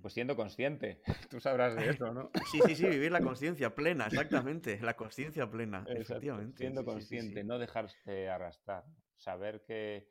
Pues 0.00 0.14
siendo 0.14 0.34
consciente, 0.34 1.02
tú 1.30 1.38
sabrás 1.38 1.76
de 1.76 1.90
eso, 1.90 2.14
¿no? 2.14 2.30
Sí, 2.50 2.60
sí, 2.64 2.74
sí, 2.74 2.86
vivir 2.86 3.12
la 3.12 3.20
conciencia 3.20 3.74
plena, 3.74 4.06
exactamente, 4.06 4.80
la 4.80 4.96
conciencia 4.96 5.50
plena, 5.50 5.84
efectivamente. 5.86 6.56
Siendo 6.56 6.82
consciente, 6.82 7.44
no 7.44 7.58
dejarse 7.58 8.30
arrastrar, 8.30 8.86
saber 9.16 9.62
que 9.66 10.08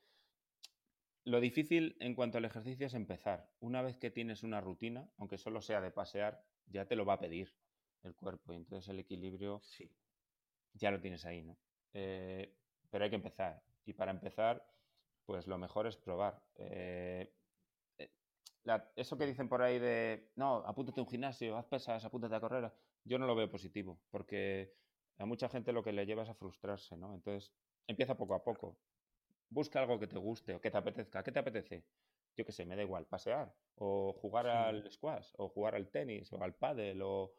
lo 1.23 1.39
difícil 1.39 1.97
en 1.99 2.13
cuanto 2.13 2.37
al 2.37 2.45
ejercicio 2.45 2.85
es 2.85 2.93
empezar. 2.93 3.49
Una 3.59 3.81
vez 3.81 3.97
que 3.97 4.11
tienes 4.11 4.43
una 4.43 4.61
rutina, 4.61 5.09
aunque 5.17 5.39
solo 5.39 5.63
sea 5.63 5.81
de 5.81 5.89
pasear, 5.89 6.45
ya 6.67 6.85
te 6.85 6.95
lo 6.95 7.05
va 7.05 7.13
a 7.13 7.19
pedir 7.19 7.55
el 8.03 8.13
cuerpo. 8.13 8.53
Y 8.53 8.57
entonces 8.57 8.87
el 8.89 8.99
equilibrio 8.99 9.63
ya 10.73 10.91
lo 10.91 11.01
tienes 11.01 11.25
ahí, 11.25 11.41
¿no? 11.41 11.57
Eh, 11.93 12.53
pero 12.93 13.05
hay 13.05 13.09
que 13.09 13.15
empezar. 13.15 13.59
Y 13.85 13.93
para 13.93 14.11
empezar, 14.11 14.63
pues 15.25 15.47
lo 15.47 15.57
mejor 15.57 15.87
es 15.87 15.97
probar. 15.97 16.39
Eh, 16.57 17.33
eh, 17.97 18.11
eso 18.95 19.17
que 19.17 19.25
dicen 19.25 19.49
por 19.49 19.63
ahí 19.63 19.79
de, 19.79 20.29
no, 20.35 20.57
apúntate 20.67 20.99
a 20.99 21.03
un 21.03 21.09
gimnasio, 21.09 21.57
haz 21.57 21.65
pesas, 21.65 22.05
apúntate 22.05 22.35
a 22.35 22.39
correr, 22.39 22.71
yo 23.03 23.17
no 23.17 23.25
lo 23.25 23.33
veo 23.33 23.49
positivo, 23.49 23.99
porque 24.11 24.75
a 25.17 25.25
mucha 25.25 25.49
gente 25.49 25.73
lo 25.73 25.81
que 25.83 25.91
le 25.91 26.05
lleva 26.05 26.21
es 26.21 26.29
a 26.29 26.35
frustrarse, 26.35 26.95
¿no? 26.95 27.15
Entonces, 27.15 27.51
empieza 27.87 28.15
poco 28.15 28.35
a 28.35 28.43
poco 28.43 28.77
busca 29.53 29.79
algo 29.79 29.99
que 29.99 30.07
te 30.07 30.17
guste 30.17 30.55
o 30.55 30.61
que 30.61 30.71
te 30.71 30.77
apetezca. 30.77 31.23
¿Qué 31.23 31.31
te 31.31 31.39
apetece? 31.39 31.85
Yo 32.35 32.45
qué 32.45 32.51
sé, 32.51 32.65
me 32.65 32.75
da 32.75 32.81
igual, 32.81 33.05
pasear, 33.05 33.53
o 33.75 34.13
jugar 34.13 34.47
al 34.47 34.91
squash, 34.91 35.31
o 35.37 35.49
jugar 35.49 35.75
al 35.75 35.89
tenis, 35.89 36.33
o 36.33 36.41
al 36.43 36.55
pádel, 36.55 37.01
o, 37.03 37.31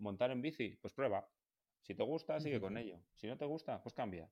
montar 0.00 0.30
en 0.30 0.40
bici, 0.40 0.76
pues 0.80 0.92
prueba. 0.92 1.28
Si 1.82 1.94
te 1.94 2.02
gusta, 2.02 2.40
sigue 2.40 2.60
con 2.60 2.76
ello. 2.76 2.98
Si 3.14 3.26
no 3.26 3.36
te 3.36 3.44
gusta, 3.44 3.82
pues 3.82 3.94
cambia. 3.94 4.30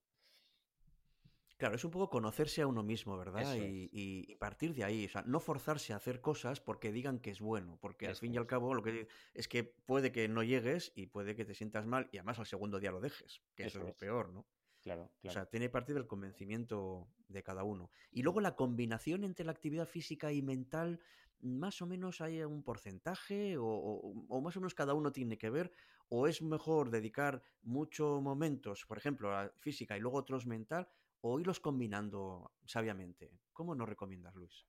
Claro, 1.59 1.75
es 1.75 1.85
un 1.85 1.91
poco 1.91 2.09
conocerse 2.09 2.63
a 2.63 2.69
uno 2.69 2.85
mismo, 2.85 3.19
¿verdad? 3.19 3.57
Y, 3.57 4.37
partir 4.37 4.75
de 4.75 4.85
ahí, 4.85 5.07
o 5.07 5.09
sea, 5.09 5.23
no 5.23 5.41
forzarse 5.41 5.93
a 5.93 5.97
hacer 5.97 6.21
cosas 6.21 6.61
porque 6.61 6.93
digan 6.93 7.19
que 7.19 7.31
es 7.31 7.41
bueno, 7.41 7.79
porque 7.81 8.07
al 8.07 8.15
fin 8.15 8.33
y 8.33 8.37
al 8.37 8.47
cabo 8.47 8.75
lo 8.75 8.83
que 8.83 9.09
es 9.35 9.49
que 9.49 9.65
puede 9.65 10.13
que 10.13 10.29
no 10.29 10.45
llegues 10.45 10.93
y 10.95 11.07
puede 11.07 11.35
que 11.35 11.45
te 11.45 11.55
sientas 11.55 11.85
mal 11.85 12.09
y 12.13 12.19
además 12.19 12.39
al 12.39 12.47
segundo 12.47 12.79
día 12.79 12.93
lo 12.93 13.01
dejes, 13.01 13.43
que 13.57 13.65
eso, 13.65 13.81
es 13.81 13.87
lo 13.87 13.97
peor, 13.97 14.33
¿no? 14.33 14.47
Claro, 14.81 15.11
O 15.25 15.31
sea, 15.31 15.47
tiene 15.47 15.69
parte 15.69 15.93
del 15.93 16.07
convencimiento 16.07 17.09
de 17.27 17.43
cada 17.43 17.65
uno. 17.65 17.91
Y 18.13 18.23
luego 18.23 18.41
la 18.41 18.55
combinación 18.55 19.25
entre 19.25 19.45
la 19.45 19.51
actividad 19.51 19.87
física 19.87 20.33
y 20.33 20.41
mental, 20.41 21.01
más 21.41 21.83
o 21.83 21.87
menos 21.87 22.21
hay 22.21 22.43
un 22.45 22.63
porcentaje 22.63 23.57
o, 23.59 24.41
más 24.41 24.57
o 24.57 24.61
menos 24.61 24.75
cada 24.75 24.95
uno 24.95 25.11
tiene 25.11 25.37
que 25.37 25.51
ver, 25.51 25.73
o 26.09 26.29
es 26.29 26.41
mejor 26.41 26.91
dedicar 26.91 27.43
muchos 27.63 28.23
momentos, 28.23 28.87
por 28.87 28.97
ejemplo, 28.97 29.37
a 29.37 29.51
física 29.59 29.97
y 29.97 30.01
luego 30.01 30.19
otros 30.19 30.47
mental, 30.47 30.89
o 31.21 31.41
irlos 31.41 31.61
combinando 31.61 32.53
sabiamente. 32.65 33.31
¿Cómo 33.53 33.75
nos 33.75 33.89
recomiendas, 33.89 34.35
Luis? 34.35 34.67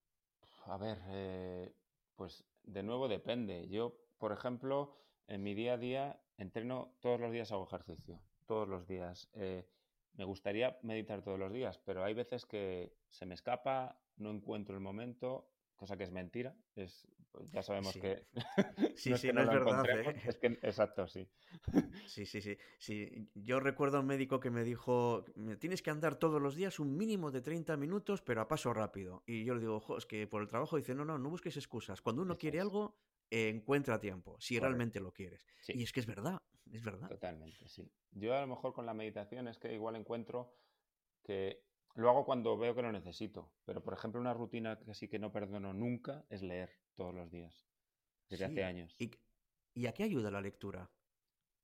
A 0.66 0.78
ver, 0.78 1.00
eh, 1.08 1.74
pues 2.16 2.44
de 2.64 2.84
nuevo 2.84 3.08
depende. 3.08 3.68
Yo, 3.70 3.96
por 4.18 4.32
ejemplo, 4.32 4.96
en 5.28 5.44
mi 5.44 5.54
día 5.54 5.74
a 5.74 5.78
día 5.78 6.22
entreno 6.38 6.96
todos 7.00 7.20
los 7.20 7.32
días 7.32 7.52
hago 7.52 7.66
ejercicio, 7.66 8.22
todos 8.46 8.68
los 8.68 8.88
días. 8.88 9.30
Eh, 9.34 9.68
me 10.14 10.26
gustaría 10.26 10.78
meditar 10.82 11.22
todos 11.22 11.40
los 11.40 11.54
días, 11.54 11.80
pero 11.80 12.04
hay 12.04 12.14
veces 12.14 12.46
que 12.46 12.98
se 13.10 13.26
me 13.26 13.36
escapa, 13.36 14.02
no 14.18 14.32
encuentro 14.32 14.76
el 14.76 14.82
momento, 14.82 15.50
cosa 15.76 15.98
que 15.98 16.04
es 16.04 16.12
mentira. 16.12 16.56
Es, 16.76 17.08
ya 17.52 17.64
sabemos 17.64 17.94
que. 17.94 18.26
sí, 18.98 19.16
sí, 19.18 19.32
no, 19.34 19.42
es 19.42 19.50
verdad. 19.50 19.86
¿eh? 19.90 20.22
Es 20.26 20.38
que, 20.38 20.48
exacto, 20.48 21.08
sí. 21.08 21.28
sí, 22.08 22.26
sí, 22.26 22.42
sí, 22.42 22.58
sí. 22.78 23.30
Yo 23.36 23.60
recuerdo 23.60 23.98
a 23.98 24.00
un 24.02 24.08
médico 24.08 24.40
que 24.40 24.50
me 24.50 24.64
dijo: 24.64 25.26
tienes 25.60 25.82
que 25.82 25.92
andar 25.92 26.16
todos 26.16 26.42
los 26.42 26.56
días 26.56 26.80
un 26.80 26.98
mínimo 26.98 27.32
de 27.32 27.42
30 27.42 27.78
minutos, 27.78 28.22
pero 28.22 28.42
a 28.42 28.48
paso 28.48 28.74
rápido. 28.74 29.24
Y 29.26 29.44
yo 29.46 29.54
le 29.54 29.62
digo: 29.62 29.84
es 29.98 30.06
que 30.06 30.28
por 30.28 30.42
el 30.42 30.48
trabajo 30.48 30.78
dice: 30.78 30.96
no, 30.96 31.06
no, 31.06 31.18
no 31.18 31.30
busques 31.30 31.58
excusas. 31.58 32.02
Cuando 32.02 32.22
uno 32.22 32.38
quiere 32.38 32.60
algo, 32.60 32.98
encuentra 33.30 34.00
tiempo, 34.00 34.38
si 34.40 34.60
realmente 34.60 35.00
lo 35.00 35.14
quieres. 35.14 35.46
Y 35.68 35.84
es 35.84 35.92
que 35.92 36.00
es 36.00 36.06
verdad, 36.06 36.42
es 36.72 36.84
verdad. 36.84 37.08
Totalmente, 37.10 37.68
sí. 37.68 37.92
Yo 38.12 38.36
a 38.36 38.42
lo 38.42 38.48
mejor 38.48 38.74
con 38.74 38.86
la 38.86 38.94
meditación 38.94 39.48
es 39.48 39.58
que 39.58 39.74
igual 39.74 39.96
encuentro 39.96 40.56
que 41.24 41.69
lo 42.00 42.10
hago 42.10 42.26
cuando 42.26 42.58
veo 42.58 42.74
que 42.74 42.82
lo 42.82 42.92
necesito, 42.92 43.52
pero 43.66 43.84
por 43.84 43.94
ejemplo 43.94 44.22
una 44.22 44.34
rutina 44.34 44.80
que 44.80 44.94
sí 44.94 45.08
que 45.08 45.20
no 45.20 45.32
perdono 45.32 45.74
nunca 45.74 46.26
es 46.30 46.42
leer 46.42 46.72
todos 46.96 47.14
los 47.14 47.30
días, 47.30 47.68
desde 48.30 48.46
hace 48.46 48.64
años. 48.64 48.96
¿Y, 49.00 49.12
¿Y, 49.74 49.88
a 49.88 49.94
qué 49.94 50.04
ayuda 50.04 50.32
la 50.32 50.42
lectura? 50.42 50.90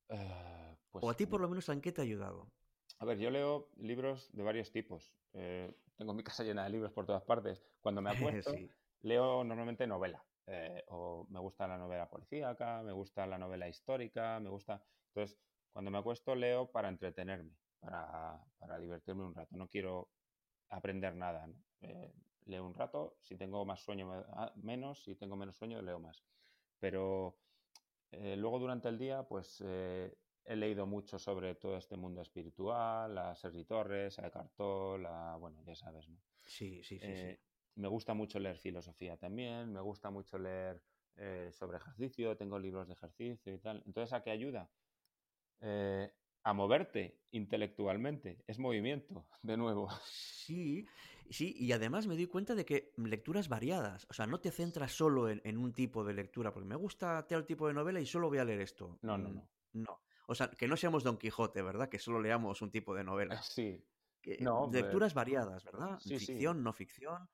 Ah, 0.09 0.75
pues, 0.91 1.03
o 1.03 1.09
a 1.09 1.15
ti 1.15 1.25
por 1.25 1.39
lo 1.39 1.47
menos 1.47 1.69
en 1.69 1.81
qué 1.81 1.91
te 1.91 2.01
ha 2.01 2.03
ayudado. 2.03 2.51
A 2.99 3.05
ver, 3.05 3.17
yo 3.17 3.29
leo 3.29 3.69
libros 3.77 4.29
de 4.33 4.43
varios 4.43 4.71
tipos. 4.71 5.13
Eh, 5.33 5.73
tengo 5.95 6.13
mi 6.13 6.23
casa 6.23 6.43
llena 6.43 6.63
de 6.65 6.69
libros 6.69 6.91
por 6.91 7.05
todas 7.05 7.23
partes. 7.23 7.63
Cuando 7.79 8.01
me 8.01 8.09
acuesto, 8.41 8.53
leo 9.01 9.43
normalmente 9.43 9.87
novela. 9.87 10.23
Eh, 10.47 10.83
o 10.89 11.25
me 11.29 11.39
gusta 11.39 11.67
la 11.67 11.77
novela 11.77 12.09
policíaca, 12.09 12.83
me 12.83 12.91
gusta 12.91 13.25
la 13.25 13.37
novela 13.37 13.67
histórica, 13.67 14.39
me 14.39 14.49
gusta... 14.49 14.83
Entonces, 15.07 15.39
cuando 15.71 15.91
me 15.91 15.97
acuesto 15.97 16.35
leo 16.35 16.71
para 16.71 16.89
entretenerme, 16.89 17.57
para, 17.79 18.39
para 18.57 18.77
divertirme 18.79 19.23
un 19.23 19.33
rato. 19.33 19.55
No 19.57 19.67
quiero 19.67 20.09
aprender 20.75 21.15
nada. 21.15 21.49
Eh, 21.81 22.11
leo 22.45 22.65
un 22.65 22.73
rato, 22.73 23.17
si 23.21 23.35
tengo 23.35 23.65
más 23.65 23.81
sueño, 23.81 24.11
ah, 24.11 24.53
menos, 24.55 25.03
si 25.03 25.15
tengo 25.15 25.35
menos 25.35 25.57
sueño, 25.57 25.81
leo 25.81 25.99
más. 25.99 26.23
Pero 26.79 27.35
eh, 28.11 28.35
luego 28.35 28.59
durante 28.59 28.89
el 28.89 28.97
día, 28.97 29.23
pues 29.23 29.61
he 29.61 30.55
leído 30.55 30.85
mucho 30.85 31.17
sobre 31.17 31.55
todo 31.55 31.77
este 31.77 31.97
mundo 31.97 32.21
espiritual, 32.21 33.17
a 33.17 33.35
Sergi 33.35 33.65
Torres, 33.65 34.19
a 34.19 34.27
Eckhart 34.27 34.53
Tolle, 34.55 35.07
a, 35.07 35.35
bueno, 35.37 35.63
ya 35.63 35.75
sabes, 35.75 36.07
¿no? 36.07 36.17
Sí, 36.45 36.83
sí, 36.83 36.99
sí, 36.99 37.15
sí 37.15 37.37
me 37.75 37.87
gusta 37.87 38.13
mucho 38.13 38.39
leer 38.39 38.57
filosofía 38.57 39.17
también, 39.17 39.71
me 39.71 39.81
gusta 39.81 40.09
mucho 40.09 40.37
leer 40.37 40.81
eh, 41.17 41.49
sobre 41.51 41.77
ejercicio, 41.77 42.35
tengo 42.37 42.57
libros 42.57 42.87
de 42.87 42.93
ejercicio 42.93 43.53
y 43.53 43.59
tal. 43.59 43.83
Entonces, 43.85 44.13
¿a 44.13 44.23
qué 44.23 44.31
ayuda? 44.31 44.69
Eh, 45.61 46.11
a 46.45 46.53
moverte 46.53 47.17
intelectualmente, 47.31 48.43
es 48.47 48.59
movimiento, 48.59 49.27
de 49.41 49.57
nuevo. 49.57 49.89
Sí, 50.05 50.87
sí, 51.29 51.55
y 51.57 51.71
además 51.71 52.05
me 52.05 52.15
doy 52.15 52.27
cuenta 52.27 52.53
de 52.53 52.65
que 52.65 52.93
lecturas 52.97 53.49
variadas, 53.49 54.05
o 54.09 54.13
sea, 54.13 54.27
no 54.27 54.39
te 54.39 54.51
centras 54.51 54.91
solo 54.93 55.27
en, 55.27 55.57
un 55.57 55.73
tipo 55.73 56.05
de 56.05 56.13
lectura, 56.13 56.53
porque 56.53 56.69
me 56.69 56.75
gusta 56.75 57.25
tal 57.27 57.45
tipo 57.45 57.67
de 57.67 57.73
novela 57.73 57.99
y 57.99 58.05
solo 58.05 58.29
voy 58.29 58.37
a 58.37 58.45
leer 58.45 58.61
esto. 58.61 58.99
No, 59.01 59.17
no, 59.17 59.29
mm, 59.29 59.35
no. 59.35 59.49
No. 59.73 60.01
O 60.27 60.35
sea, 60.35 60.49
que 60.49 60.67
no 60.67 60.77
seamos 60.77 61.03
Don 61.03 61.17
Quijote, 61.17 61.61
¿verdad? 61.61 61.89
Que 61.89 61.99
solo 61.99 62.21
leamos 62.21 62.61
un 62.61 62.71
tipo 62.71 62.95
de 62.95 63.03
novela. 63.03 63.41
Sí. 63.41 63.83
no, 64.39 64.69
lecturas 64.71 65.13
variadas, 65.13 65.65
¿verdad? 65.65 65.99
ficción, 65.99 66.63
no 66.63 66.73
ficción. 66.73 67.27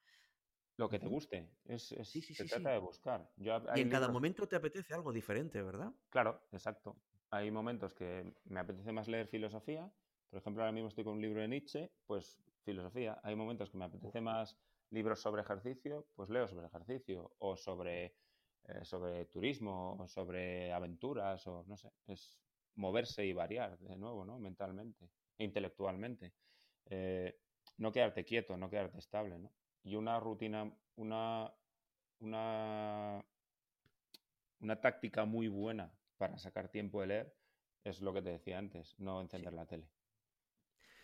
Lo 0.77 0.89
que 0.89 0.99
te 0.99 1.07
guste. 1.07 1.49
Es, 1.65 1.83
se 1.83 2.45
trata 2.45 2.71
de 2.71 2.79
buscar. 2.79 3.29
y 3.37 3.49
en 3.81 3.89
cada 3.89 4.07
momento 4.07 4.47
te 4.47 4.55
apetece 4.55 4.93
algo 4.93 5.11
diferente, 5.11 5.61
¿verdad? 5.61 5.93
Claro, 6.09 6.47
exacto. 6.51 6.97
Hay 7.31 7.49
momentos 7.49 7.93
que 7.93 8.33
me 8.45 8.59
apetece 8.59 8.91
más 8.91 9.07
leer 9.07 9.27
filosofía. 9.27 9.89
Por 10.29 10.39
ejemplo, 10.39 10.63
ahora 10.63 10.73
mismo 10.73 10.89
estoy 10.89 11.05
con 11.05 11.13
un 11.13 11.21
libro 11.21 11.41
de 11.41 11.47
Nietzsche, 11.47 11.89
pues 12.05 12.37
filosofía. 12.63 13.19
Hay 13.23 13.35
momentos 13.35 13.69
que 13.69 13.77
me 13.77 13.85
apetece 13.85 14.19
más 14.21 14.57
libros 14.89 15.21
sobre 15.21 15.41
ejercicio, 15.41 16.07
pues 16.13 16.29
leo 16.29 16.47
sobre 16.47 16.67
ejercicio 16.67 17.33
o 17.39 17.55
sobre, 17.55 18.15
eh, 18.65 18.83
sobre 18.83 19.25
turismo 19.25 19.97
o 19.97 20.07
sobre 20.07 20.73
aventuras 20.73 21.47
o 21.47 21.63
no 21.67 21.77
sé, 21.77 21.89
es 22.07 22.37
moverse 22.75 23.25
y 23.25 23.31
variar 23.31 23.79
de 23.79 23.95
nuevo, 23.95 24.25
¿no? 24.25 24.37
Mentalmente 24.37 25.09
e 25.37 25.45
intelectualmente. 25.45 26.33
Eh, 26.85 27.39
no 27.77 27.91
quedarte 27.93 28.25
quieto, 28.25 28.57
no 28.57 28.69
quedarte 28.69 28.99
estable, 28.99 29.39
¿no? 29.39 29.53
Y 29.83 29.95
una 29.95 30.19
rutina, 30.19 30.69
una, 30.97 31.53
una, 32.19 33.23
una 34.59 34.81
táctica 34.81 35.23
muy 35.23 35.47
buena 35.47 35.91
para 36.21 36.37
sacar 36.37 36.69
tiempo 36.69 37.01
de 37.01 37.07
leer 37.07 37.35
es 37.83 37.99
lo 37.99 38.13
que 38.13 38.21
te 38.21 38.29
decía 38.29 38.59
antes, 38.59 38.93
no 38.99 39.19
encender 39.21 39.53
la 39.53 39.65
tele. 39.65 39.89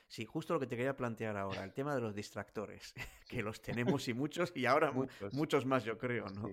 Sí, 0.08 0.25
justo 0.25 0.53
lo 0.53 0.60
que 0.60 0.67
te 0.67 0.77
quería 0.77 0.95
plantear 0.95 1.36
ahora, 1.36 1.63
el 1.63 1.73
tema 1.73 1.95
de 1.95 2.01
los 2.01 2.13
distractores, 2.13 2.93
que 3.27 3.41
los 3.41 3.60
tenemos 3.60 4.08
y 4.08 4.13
muchos, 4.13 4.56
y 4.56 4.67
ahora 4.67 4.93
muchos, 5.32 5.65
más, 5.65 5.84
yo 5.84 5.97
creo, 5.97 6.27
¿no? 6.27 6.51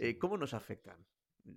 Eh, 0.00 0.18
¿Cómo 0.18 0.36
nos 0.36 0.52
afectan? 0.52 1.06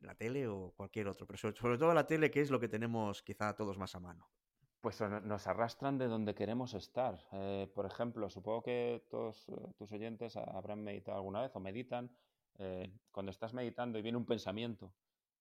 ¿La 0.04 0.14
tele 0.14 0.48
o 0.48 0.72
cualquier 0.78 1.08
otro? 1.08 1.26
Pero 1.26 1.52
sobre, 1.52 1.80
todo 1.80 1.96
la 1.96 2.06
tele, 2.06 2.30
que 2.30 2.42
es 2.42 2.52
lo 2.52 2.60
que 2.60 2.68
tenemos 2.68 3.24
quizá 3.24 3.56
todos 3.56 3.80
más 3.80 3.96
a 3.96 4.00
mano. 4.00 4.30
Pues 4.82 5.02
nos 5.02 5.48
arrastran 5.48 5.98
de 5.98 6.06
donde 6.06 6.36
queremos 6.36 6.76
estar. 6.76 7.28
Eh, 7.32 7.68
por 7.74 7.88
ejemplo, 7.88 8.30
supongo 8.30 8.62
que 8.62 9.04
todos 9.10 9.50
eh, 9.50 9.74
tus 9.76 9.92
oyentes 9.92 10.38
habrán 10.38 10.84
meditado 10.84 11.18
alguna 11.18 11.42
vez 11.42 11.56
o 11.56 11.60
meditan. 11.60 12.12
cuando 13.12 13.32
estás 13.32 13.52
meditando 13.54 13.98
y 13.98 14.04
viene 14.04 14.20
un 14.20 14.28
pensamiento 14.28 14.94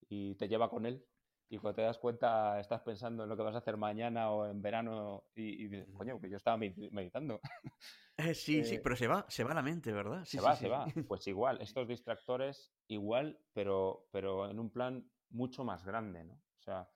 y 0.09 0.35
te 0.37 0.49
lleva 0.49 0.71
con 0.71 0.87
él, 0.87 1.05
y 1.49 1.59
cuando 1.59 1.77
te 1.77 1.83
das 1.83 1.99
cuenta 1.99 2.59
estás 2.59 2.81
pensando 2.81 3.23
en 3.23 3.29
lo 3.29 3.37
que 3.37 3.43
vas 3.43 3.55
a 3.55 3.59
hacer 3.59 3.77
mañana 3.77 4.31
o 4.31 4.47
en 4.47 4.63
verano 4.63 5.25
y, 5.35 5.69
dices, 5.69 5.89
coño, 5.93 6.21
que 6.21 6.29
yo 6.29 6.37
estaba 6.37 6.57
meditando. 6.57 7.41
Eh, 8.17 8.33
sí, 8.33 8.63
sí, 8.63 8.77
eh, 8.77 8.81
pero 8.81 8.95
se 8.95 9.09
va, 9.09 9.27
se 9.29 9.43
va 9.43 9.55
la 9.55 9.63
mente, 9.63 9.91
¿verdad? 9.91 10.25
se 10.25 10.41
va, 10.41 10.55
se 10.55 10.69
va. 10.69 10.87
Pues 11.09 11.27
igual, 11.27 11.61
estos 11.61 11.89
distractores 11.89 12.73
igual, 12.87 13.41
pero, 13.53 14.07
pero 14.13 14.49
en 14.49 14.61
un 14.61 14.71
plan 14.71 15.11
mucho 15.31 15.65
más 15.65 15.85
grande, 15.85 16.23
¿no? 16.23 16.35
O 16.35 16.63
sea, 16.63 16.89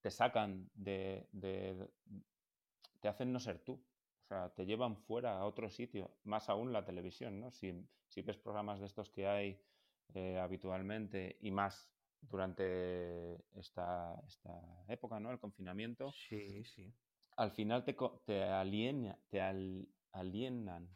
te 0.00 0.10
sacan 0.10 0.68
de, 0.74 1.28
te 3.00 3.06
hacen 3.06 3.32
no 3.32 3.38
ser 3.38 3.60
tú. 3.60 3.74
O 3.74 4.26
sea, 4.26 4.52
te 4.54 4.66
llevan 4.66 4.96
fuera 4.96 5.38
a 5.38 5.44
otro 5.44 5.70
sitio, 5.70 6.16
más 6.24 6.48
aún 6.48 6.72
la 6.72 6.84
televisión, 6.84 7.38
¿no? 7.38 7.52
Si, 7.52 7.72
si 8.08 8.22
ves 8.22 8.36
programas 8.36 8.80
de 8.80 8.86
estos 8.86 9.08
que 9.08 9.28
hay 9.28 9.62
eh, 10.14 10.36
habitualmente 10.36 11.38
y 11.42 11.52
más 11.52 11.95
durante 12.30 13.36
esta, 13.54 14.20
esta 14.26 14.52
época, 14.88 15.20
¿no? 15.20 15.30
El 15.30 15.38
confinamiento. 15.38 16.12
Sí, 16.12 16.64
sí. 16.64 16.92
Al 17.36 17.52
final 17.52 17.84
te, 17.84 17.96
te, 18.24 18.42
aliena, 18.44 19.18
te 19.28 19.40
alienan. 20.12 20.88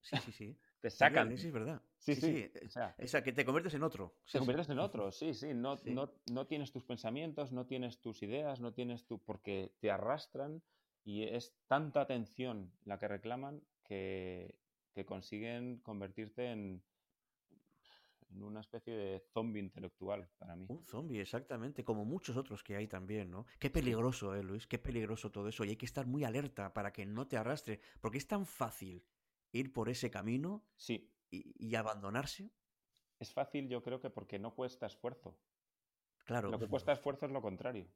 Sí, 0.00 0.16
sí, 0.24 0.32
sí. 0.32 0.58
te 0.80 0.90
sacan. 0.90 1.36
Sí, 1.36 1.46
es 1.46 1.52
verdad. 1.52 1.82
Sí, 1.98 2.14
sí. 2.16 2.50
O, 2.66 3.06
sea, 3.06 3.22
que 3.22 3.32
te 3.32 3.44
conviertes 3.44 3.74
en 3.74 3.82
otro. 3.82 4.14
te 4.30 4.38
conviertes 4.38 4.68
en 4.68 4.78
otro, 4.78 5.10
sí, 5.10 5.32
sí. 5.32 5.54
No, 5.54 5.76
No, 5.86 6.12
no 6.30 6.46
tienes 6.46 6.72
tus 6.72 6.84
pensamientos, 6.84 7.52
no 7.52 7.66
tienes 7.66 8.00
tus 8.00 8.22
ideas, 8.22 8.60
no 8.60 8.74
tienes 8.74 9.06
tu... 9.06 9.18
porque 9.24 9.72
te 9.80 9.90
arrastran 9.90 10.62
y 11.04 11.22
es 11.22 11.56
tanta 11.66 12.02
atención 12.02 12.72
la 12.84 12.98
que 12.98 13.08
reclaman 13.08 13.62
que, 13.84 14.58
que 14.92 15.06
consiguen 15.06 15.78
convertirte 15.78 16.50
en, 16.50 16.82
una 18.42 18.60
especie 18.60 18.94
de 18.94 19.20
zombie 19.32 19.60
intelectual 19.60 20.28
para 20.38 20.56
mí. 20.56 20.66
Un 20.68 20.84
zombie, 20.84 21.20
exactamente, 21.20 21.84
como 21.84 22.04
muchos 22.04 22.36
otros 22.36 22.62
que 22.62 22.76
hay 22.76 22.86
también, 22.86 23.30
¿no? 23.30 23.46
Qué 23.58 23.70
peligroso, 23.70 24.34
¿eh, 24.34 24.42
Luis? 24.42 24.66
Qué 24.66 24.78
peligroso 24.78 25.30
todo 25.30 25.48
eso. 25.48 25.64
Y 25.64 25.70
hay 25.70 25.76
que 25.76 25.86
estar 25.86 26.06
muy 26.06 26.24
alerta 26.24 26.72
para 26.72 26.92
que 26.92 27.06
no 27.06 27.26
te 27.26 27.36
arrastre, 27.36 27.80
porque 28.00 28.18
es 28.18 28.26
tan 28.26 28.46
fácil 28.46 29.04
ir 29.52 29.72
por 29.72 29.88
ese 29.88 30.10
camino 30.10 30.64
sí. 30.76 31.12
y, 31.30 31.74
abandonarse. 31.74 32.50
Es 33.18 33.32
fácil, 33.32 33.68
yo 33.68 33.82
creo 33.82 34.00
que 34.00 34.10
porque 34.10 34.38
no 34.38 34.54
cuesta 34.54 34.86
esfuerzo. 34.86 35.38
Claro. 36.24 36.50
Lo 36.50 36.58
que 36.58 36.68
cuesta 36.68 36.92
esfuerzo 36.92 37.26
es 37.26 37.32
lo 37.32 37.40
contrario. 37.40 37.86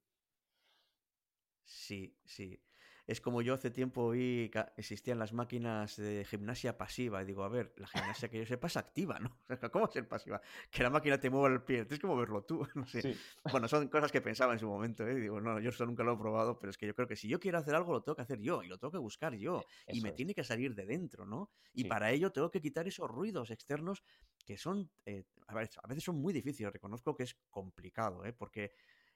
Sí, 1.65 2.17
sí. 2.25 2.63
Es 3.09 3.23
como 3.23 3.41
yo 3.41 3.55
hace 3.55 3.71
tiempo 3.71 4.11
vi 4.11 4.51
que 4.51 4.67
existían 4.77 5.19
las 5.19 5.33
máquinas 5.33 5.97
de 5.97 6.27
gimnasia 6.27 6.77
pasiva. 6.77 7.23
Y 7.23 7.25
digo, 7.25 7.43
a 7.43 7.49
ver, 7.49 7.73
la 7.79 7.87
gimnasia 7.87 8.29
que 8.29 8.37
yo 8.37 8.45
sepa 8.45 8.67
es 8.67 8.77
activa, 8.77 9.19
¿no? 9.19 9.41
¿Cómo 9.73 9.87
va 9.87 9.89
a 9.89 9.93
ser 9.93 10.07
pasiva? 10.07 10.43
Que 10.71 10.83
la 10.83 10.91
máquina 10.91 11.19
te 11.19 11.31
mueva 11.31 11.49
el 11.49 11.63
pie. 11.63 11.87
Tienes 11.87 12.01
que 12.01 12.07
moverlo 12.07 12.45
tú. 12.45 12.67
No 12.75 12.87
sé. 12.87 13.17
Bueno, 13.51 13.67
son 13.67 13.89
cosas 13.89 14.13
que 14.13 14.21
pensaba 14.21 14.53
en 14.53 14.59
su 14.59 14.69
momento. 14.69 15.07
¿eh? 15.07 15.15
digo, 15.15 15.41
no, 15.41 15.59
yo 15.59 15.71
eso 15.71 15.87
nunca 15.87 16.05
lo 16.05 16.13
he 16.13 16.19
probado, 16.19 16.59
pero 16.59 16.71
es 16.71 16.77
que 16.77 16.87
yo 16.87 16.95
creo 16.95 17.09
que 17.09 17.17
si 17.17 17.29
yo 17.29 17.41
quiero 17.41 17.57
hacer 17.57 17.75
algo, 17.75 17.95
lo 17.95 18.03
tengo 18.03 18.15
que 18.17 18.23
hacer 18.23 18.41
yo. 18.41 18.63
Y 18.63 18.69
lo 18.69 18.77
tengo 18.77 18.93
que 18.93 18.99
buscar 18.99 19.35
yo. 19.35 19.65
y 19.89 20.03
me 20.03 20.13
tiene 20.13 20.35
que 20.35 20.45
salir 20.45 20.75
de 20.75 20.85
dentro, 20.85 21.25
¿no? 21.25 21.51
Y 21.73 21.85
para 21.85 22.11
ello 22.11 22.31
tengo 22.31 22.51
que 22.51 22.61
quitar 22.61 22.87
esos 22.87 23.09
ruidos 23.09 23.51
externos 23.51 24.05
que 24.45 24.59
son, 24.59 24.91
eh, 25.07 25.25
a 25.47 25.55
veces 25.55 26.05
son 26.05 26.17
muy 26.21 26.35
difíciles. 26.35 26.73
Reconozco 26.73 27.17
que 27.17 27.23
es 27.23 27.35
complicado, 27.49 28.25
¿eh? 28.27 28.35
Porque 28.35 28.73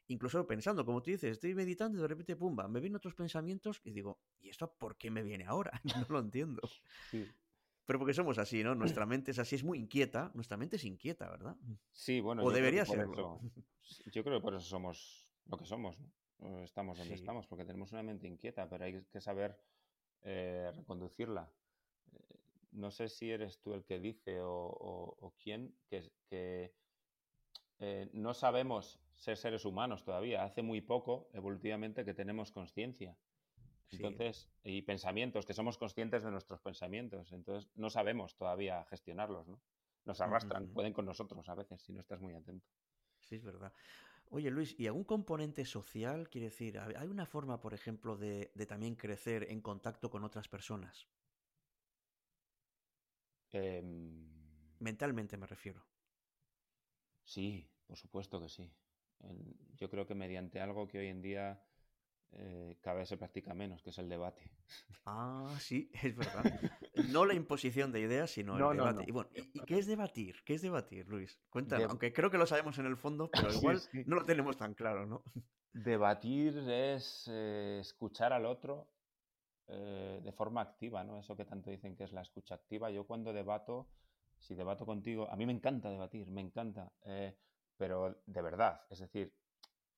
incluso 0.08 0.46
pensando, 0.46 0.84
como 0.84 1.02
tú 1.02 1.10
dices, 1.10 1.32
estoy 1.32 1.54
meditando 1.54 1.98
y 1.98 2.02
de 2.02 2.08
repente, 2.08 2.36
pumba, 2.36 2.68
me 2.68 2.80
vienen 2.80 2.96
otros 2.96 3.14
pensamientos 3.14 3.80
y 3.84 3.92
digo, 3.92 4.20
¿y 4.40 4.48
esto 4.48 4.72
por 4.72 4.96
qué 4.96 5.10
me 5.10 5.22
viene 5.22 5.44
ahora? 5.44 5.80
no 5.84 6.06
lo 6.08 6.18
entiendo. 6.20 6.62
Pero 7.84 7.98
porque 7.98 8.14
somos 8.14 8.38
así, 8.38 8.62
¿no? 8.62 8.74
Nuestra 8.74 9.06
mente 9.06 9.32
es 9.32 9.38
así, 9.38 9.56
es 9.56 9.64
muy 9.64 9.78
inquieta. 9.78 10.30
Nuestra 10.34 10.56
mente 10.56 10.76
es 10.76 10.84
inquieta, 10.84 11.28
¿verdad? 11.28 11.56
Sí, 11.90 12.20
bueno. 12.20 12.44
O 12.44 12.50
debería 12.50 12.84
serlo. 12.84 13.40
yo 14.12 14.24
creo 14.24 14.38
que 14.38 14.42
por 14.42 14.54
eso 14.54 14.64
somos 14.64 15.28
lo 15.46 15.56
que 15.56 15.66
somos, 15.66 15.98
¿no? 16.00 16.62
Estamos 16.62 16.98
donde 16.98 17.14
estamos, 17.14 17.46
porque 17.46 17.64
tenemos 17.64 17.92
una 17.92 18.02
mente 18.02 18.26
inquieta, 18.26 18.68
pero 18.68 18.84
hay 18.84 19.04
que 19.04 19.20
saber 19.20 19.60
eh, 20.22 20.72
reconducirla. 20.74 21.52
Eh, 22.12 22.38
no 22.72 22.90
sé 22.90 23.08
si 23.08 23.30
eres 23.30 23.60
tú 23.60 23.74
el 23.74 23.84
que 23.84 24.00
dice 24.00 24.38
o, 24.42 25.34
quién, 25.38 25.76
que, 25.88 26.10
que 26.28 26.74
eh, 27.84 28.08
no 28.12 28.32
sabemos 28.32 29.00
ser 29.16 29.36
seres 29.36 29.64
humanos 29.64 30.04
todavía. 30.04 30.44
Hace 30.44 30.62
muy 30.62 30.80
poco, 30.80 31.28
evolutivamente, 31.34 32.04
que 32.04 32.14
tenemos 32.14 32.52
conciencia. 32.52 33.16
Entonces, 33.90 34.48
y 34.62 34.82
pensamientos, 34.82 35.44
que 35.44 35.52
somos 35.52 35.78
conscientes 35.78 36.22
de 36.22 36.30
nuestros 36.30 36.60
pensamientos. 36.60 37.32
Entonces, 37.32 37.68
no 37.74 37.90
sabemos 37.90 38.36
todavía 38.36 38.84
gestionarlos, 38.84 39.48
¿no? 39.48 39.60
Nos 40.04 40.20
arrastran, 40.20 40.68
pueden 40.68 40.92
con 40.92 41.06
nosotros 41.06 41.48
a 41.48 41.56
veces, 41.56 41.82
si 41.82 41.92
no 41.92 42.00
estás 42.00 42.20
muy 42.20 42.34
atento. 42.34 42.68
Sí, 43.20 43.34
es 43.34 43.42
verdad. 43.42 43.72
Oye, 44.30 44.50
Luis, 44.50 44.78
¿y 44.78 44.86
algún 44.86 45.04
componente 45.04 45.64
social? 45.64 46.28
Quiere 46.30 46.46
decir, 46.46 46.78
¿hay 46.78 47.08
una 47.08 47.26
forma, 47.26 47.60
por 47.60 47.74
ejemplo, 47.74 48.16
de, 48.16 48.52
también 48.68 48.94
crecer 48.94 49.50
en 49.50 49.60
contacto 49.60 50.08
con 50.08 50.22
otras 50.22 50.48
personas? 50.48 51.08
Em, 53.52 54.24
Mentalmente 54.78 55.36
me 55.36 55.46
refiero. 55.46 55.82
Sí, 57.24 57.71
por 57.92 57.98
supuesto 57.98 58.40
que 58.40 58.48
sí 58.48 58.72
yo 59.76 59.90
creo 59.90 60.07
que 60.07 60.14
mediante 60.14 60.61
algo 60.61 60.88
que 60.88 60.98
hoy 60.98 61.09
en 61.09 61.22
día 61.22 61.62
eh, 62.33 62.78
cada 62.81 62.98
vez 62.98 63.09
se 63.09 63.16
practica 63.16 63.52
menos, 63.55 63.83
que 63.83 63.90
es 63.90 63.98
el 63.98 64.09
debate. 64.09 64.50
Ah, 65.05 65.57
sí, 65.59 65.90
es 66.00 66.16
verdad. 66.16 66.44
No 67.11 67.26
la 67.26 67.35
imposición 67.35 67.90
de 67.90 68.00
ideas, 68.00 68.31
sino 68.31 68.70
el 68.70 68.76
debate. 68.76 69.05
Y 69.07 69.11
bueno, 69.11 69.28
¿y, 69.35 69.61
qué 69.64 69.78
es 69.78 69.87
debatir? 69.87 70.37
¿Qué 70.44 70.55
es 70.55 70.62
debatir, 70.62 71.09
Luis? 71.09 71.40
Cuéntanos, 71.50 71.90
aunque 71.90 72.12
creo 72.12 72.31
que 72.31 72.38
lo 72.38 72.46
sabemos 72.46 72.78
en 72.78 72.87
el 72.87 72.96
fondo, 72.96 73.28
pero 73.31 73.52
igual 73.52 73.81
no 74.07 74.14
lo 74.14 74.24
tenemos 74.24 74.57
tan 74.57 74.74
claro, 74.74 75.05
¿no? 75.05 75.24
Debatir 75.72 76.57
es 76.70 77.28
eh, 77.31 77.78
escuchar 77.81 78.33
al 78.33 78.46
otro 78.46 78.92
eh, 79.66 80.20
de 80.22 80.33
forma 80.33 80.61
activa, 80.61 81.02
¿no? 81.02 81.18
Eso 81.18 81.37
que 81.37 81.44
tanto 81.44 81.70
dicen 81.70 81.96
que 81.96 82.05
es 82.05 82.12
la 82.12 82.22
escucha 82.22 82.55
activa. 82.55 82.88
Yo 82.90 83.05
cuando 83.05 83.33
debato, 83.33 83.88
si 84.38 84.55
debato 84.55 84.87
contigo, 84.87 85.28
a 85.28 85.37
mí 85.37 85.46
me 85.46 85.52
encanta 85.52 85.90
debatir, 85.90 86.31
me 86.31 86.42
encanta 86.42 86.92
pero 87.82 88.22
de 88.26 88.42
verdad, 88.42 88.80
es 88.90 89.00
decir, 89.00 89.34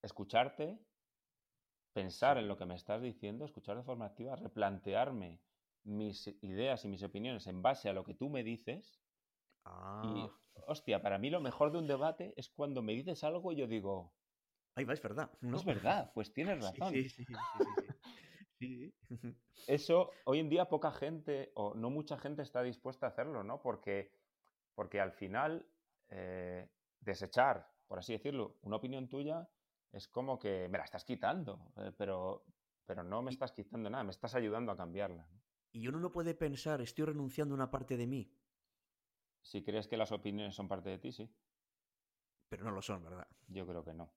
escucharte, 0.00 0.78
pensar 1.92 2.38
en 2.38 2.48
lo 2.48 2.56
que 2.56 2.64
me 2.64 2.76
estás 2.76 3.02
diciendo, 3.02 3.44
escuchar 3.44 3.76
de 3.76 3.82
forma 3.82 4.06
activa, 4.06 4.36
replantearme 4.36 5.42
mis 5.82 6.28
ideas 6.40 6.82
y 6.86 6.88
mis 6.88 7.02
opiniones 7.02 7.46
en 7.46 7.60
base 7.60 7.90
a 7.90 7.92
lo 7.92 8.02
que 8.02 8.14
tú 8.14 8.30
me 8.30 8.42
dices. 8.42 9.02
Y, 9.66 9.66
ah. 9.66 10.30
hostia, 10.66 11.02
para 11.02 11.18
mí 11.18 11.28
lo 11.28 11.42
mejor 11.42 11.72
de 11.72 11.78
un 11.78 11.86
debate 11.86 12.32
es 12.38 12.48
cuando 12.48 12.80
me 12.80 12.94
dices 12.94 13.22
algo 13.22 13.52
y 13.52 13.56
yo 13.56 13.66
digo... 13.66 14.14
Ahí 14.76 14.86
va, 14.86 14.94
es 14.94 15.02
verdad. 15.02 15.30
¿no? 15.42 15.58
Es 15.58 15.64
verdad, 15.66 16.10
pues 16.14 16.32
tienes 16.32 16.64
razón. 16.64 16.90
Sí, 16.90 17.10
sí, 17.10 17.26
sí, 18.58 18.94
Eso 19.66 20.10
hoy 20.24 20.38
en 20.38 20.48
día 20.48 20.70
poca 20.70 20.90
gente 20.90 21.52
o 21.54 21.74
no 21.74 21.90
mucha 21.90 22.16
gente 22.16 22.40
está 22.40 22.62
dispuesta 22.62 23.04
a 23.04 23.10
hacerlo, 23.10 23.44
¿no? 23.44 23.60
Porque, 23.60 24.10
porque 24.74 25.02
al 25.02 25.12
final 25.12 25.68
eh, 26.08 26.70
desechar 27.00 27.73
por 27.86 27.98
así 27.98 28.12
decirlo, 28.12 28.56
una 28.62 28.76
opinión 28.76 29.08
tuya 29.08 29.48
es 29.92 30.08
como 30.08 30.38
que 30.38 30.68
me 30.68 30.78
la 30.78 30.84
estás 30.84 31.04
quitando, 31.04 31.72
eh, 31.76 31.92
pero, 31.96 32.44
pero 32.84 33.04
no 33.04 33.22
me 33.22 33.30
estás 33.30 33.52
quitando 33.52 33.88
nada, 33.88 34.04
me 34.04 34.10
estás 34.10 34.34
ayudando 34.34 34.72
a 34.72 34.76
cambiarla. 34.76 35.28
Y 35.72 35.88
uno 35.88 35.98
no 36.00 36.12
puede 36.12 36.34
pensar, 36.34 36.80
estoy 36.80 37.06
renunciando 37.06 37.54
a 37.54 37.56
una 37.56 37.70
parte 37.70 37.96
de 37.96 38.06
mí. 38.06 38.32
Si 39.42 39.62
crees 39.62 39.86
que 39.86 39.96
las 39.96 40.12
opiniones 40.12 40.54
son 40.54 40.68
parte 40.68 40.90
de 40.90 40.98
ti, 40.98 41.12
sí. 41.12 41.30
Pero 42.48 42.64
no 42.64 42.70
lo 42.70 42.82
son, 42.82 43.04
¿verdad? 43.04 43.26
Yo 43.48 43.66
creo 43.66 43.84
que 43.84 43.92
no. 43.92 44.12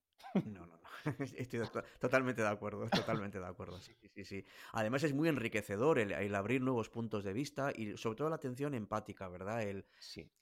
No, 0.45 0.65
no, 0.65 0.77
no. 0.77 0.88
Estoy 1.38 1.62
totalmente 1.99 2.41
de 2.41 2.47
acuerdo, 2.47 2.88
totalmente 2.89 3.39
de 3.39 3.45
acuerdo. 3.45 3.80
Sí, 3.80 3.93
sí, 4.13 4.25
sí. 4.25 4.45
Además 4.73 5.03
es 5.03 5.13
muy 5.13 5.30
enriquecedor 5.30 5.99
el, 5.99 6.36
abrir 6.36 6.62
nuevos 6.62 6.89
puntos 6.89 7.23
de 7.23 7.34
vista 7.34 7.71
y 7.75 7.97
sobre 7.97 8.17
todo 8.17 8.30
la 8.30 8.36
atención 8.36 8.73
empática, 8.73 9.27
¿verdad? 9.27 9.62
El, 9.63 9.86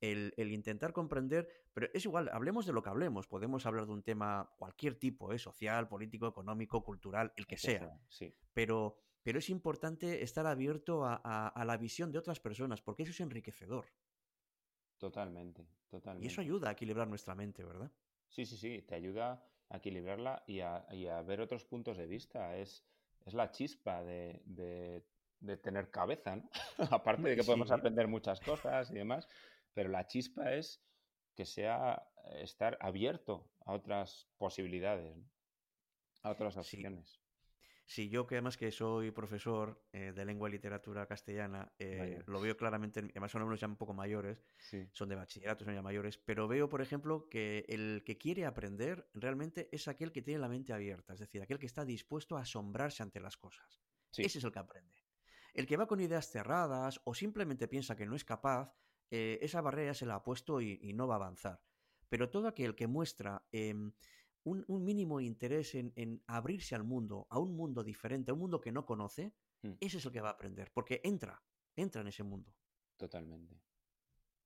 el, 0.01 0.51
intentar 0.51 0.93
comprender, 0.93 1.47
pero 1.73 1.87
es 1.93 2.05
igual, 2.05 2.29
hablemos 2.31 2.65
de 2.65 2.73
lo 2.73 2.81
que 2.81 2.89
hablemos. 2.89 3.27
Podemos 3.27 3.65
hablar 3.65 3.85
de 3.85 3.93
un 3.93 4.03
tema 4.03 4.49
cualquier 4.57 4.95
tipo, 4.95 5.31
¿eh? 5.33 5.39
social, 5.39 5.87
político, 5.87 6.27
económico, 6.27 6.83
cultural, 6.83 7.33
el 7.35 7.45
que, 7.45 7.57
sea. 7.57 7.99
Sí. 8.09 8.33
Pero, 8.53 8.97
pero 9.23 9.39
es 9.39 9.49
importante 9.49 10.23
estar 10.23 10.47
abierto 10.47 11.05
a 11.05 11.63
la 11.65 11.77
visión 11.77 12.11
de 12.11 12.19
otras 12.19 12.39
personas 12.39 12.81
porque 12.81 13.03
eso 13.03 13.11
es 13.11 13.19
enriquecedor. 13.19 13.85
Totalmente, 14.97 15.67
totalmente. 15.89 16.25
Y 16.25 16.31
eso 16.31 16.41
ayuda 16.41 16.69
a 16.69 16.71
equilibrar 16.71 17.07
nuestra 17.07 17.35
mente, 17.35 17.63
¿verdad? 17.63 17.91
Sí, 18.29 18.45
sí, 18.45 18.57
sí, 18.57 18.81
te 18.81 18.95
ayuda 18.95 19.45
a 19.69 19.77
equilibrarla 19.77 20.43
y 20.47 20.59
a, 20.61 21.21
ver 21.25 21.41
otros 21.41 21.65
puntos 21.65 21.97
de 21.97 22.07
vista. 22.07 22.55
Es, 22.57 22.85
es 23.25 23.33
la 23.33 23.51
chispa 23.51 24.03
de, 24.03 24.41
de, 24.45 25.57
tener 25.57 25.89
cabeza, 25.89 26.35
¿no? 26.35 26.49
Aparte 26.91 27.29
de 27.29 27.35
que 27.35 27.43
podemos 27.43 27.71
aprender 27.71 28.07
muchas 28.07 28.39
cosas 28.39 28.89
y 28.91 28.95
demás, 28.95 29.27
pero 29.73 29.89
la 29.89 30.07
chispa 30.07 30.53
es 30.53 30.81
que 31.35 31.45
sea 31.45 32.07
estar 32.35 32.77
abierto 32.81 33.51
a 33.65 33.73
otras 33.73 34.27
posibilidades, 34.37 35.17
a 36.23 36.31
otras 36.31 36.57
opciones. 36.57 37.09
Sí, 37.09 37.24
yo 37.87 38.25
que 38.25 38.35
además 38.35 38.57
que 38.57 38.71
soy 38.71 39.11
profesor 39.11 39.81
eh, 39.93 40.11
de 40.15 40.25
lengua 40.25 40.49
y 40.49 40.53
literatura 40.53 41.05
castellana, 41.05 41.71
eh, 41.77 42.23
lo 42.25 42.41
veo 42.41 42.57
claramente, 42.57 42.99
además 42.99 43.31
son 43.31 43.43
unos 43.43 43.59
ya 43.59 43.67
un 43.67 43.75
poco 43.75 43.93
mayores, 43.93 44.43
son 44.91 45.09
de 45.09 45.15
bachillerato, 45.15 45.65
son 45.65 45.75
ya 45.75 45.81
mayores, 45.81 46.17
pero 46.17 46.47
veo, 46.47 46.67
por 46.67 46.81
ejemplo, 46.81 47.29
que 47.29 47.65
el 47.69 48.03
que 48.05 48.17
quiere 48.17 48.45
aprender 48.45 49.09
realmente 49.13 49.69
es 49.71 49.87
aquel 49.87 50.11
que 50.11 50.21
tiene 50.21 50.39
la 50.39 50.49
mente 50.49 50.73
abierta, 50.73 51.13
es 51.13 51.19
decir, 51.19 51.41
aquel 51.41 51.59
que 51.59 51.67
está 51.67 51.85
dispuesto 51.85 52.37
a 52.37 52.41
asombrarse 52.41 53.03
ante 53.03 53.19
las 53.19 53.37
cosas. 53.37 53.81
Ese 54.17 54.39
es 54.39 54.43
el 54.43 54.51
que 54.51 54.59
aprende. 54.59 55.05
El 55.53 55.67
que 55.67 55.77
va 55.77 55.87
con 55.87 55.99
ideas 55.99 56.29
cerradas 56.29 56.99
o 57.03 57.13
simplemente 57.13 57.67
piensa 57.67 57.95
que 57.95 58.05
no 58.05 58.15
es 58.15 58.25
capaz, 58.25 58.73
eh, 59.11 59.39
esa 59.41 59.61
barrera 59.61 59.93
se 59.93 60.05
la 60.05 60.15
ha 60.15 60.23
puesto 60.23 60.59
y, 60.59 60.93
no 60.93 61.07
va 61.07 61.15
a 61.15 61.17
avanzar. 61.17 61.61
Pero 62.09 62.29
todo 62.29 62.47
aquel 62.47 62.75
que 62.75 62.87
muestra 62.87 63.45
em, 63.51 63.93
un, 64.45 64.83
mínimo 64.83 65.19
interés 65.19 65.75
en, 65.75 66.23
abrirse 66.27 66.75
al 66.75 66.83
mundo, 66.83 67.27
a 67.29 67.39
un 67.39 67.55
mundo 67.55 67.83
diferente, 67.83 68.31
a 68.31 68.33
un 68.33 68.39
mundo 68.39 68.61
que 68.61 68.71
no 68.71 68.85
conoce, 68.85 69.33
mm. 69.63 69.73
ese 69.79 69.97
es 69.97 70.05
el 70.05 70.11
que 70.11 70.21
va 70.21 70.29
a 70.29 70.33
aprender, 70.33 70.71
porque 70.73 71.01
entra, 71.03 71.41
entra 71.75 72.01
en 72.01 72.07
ese 72.07 72.23
mundo. 72.23 72.53
Totalmente. 72.95 73.59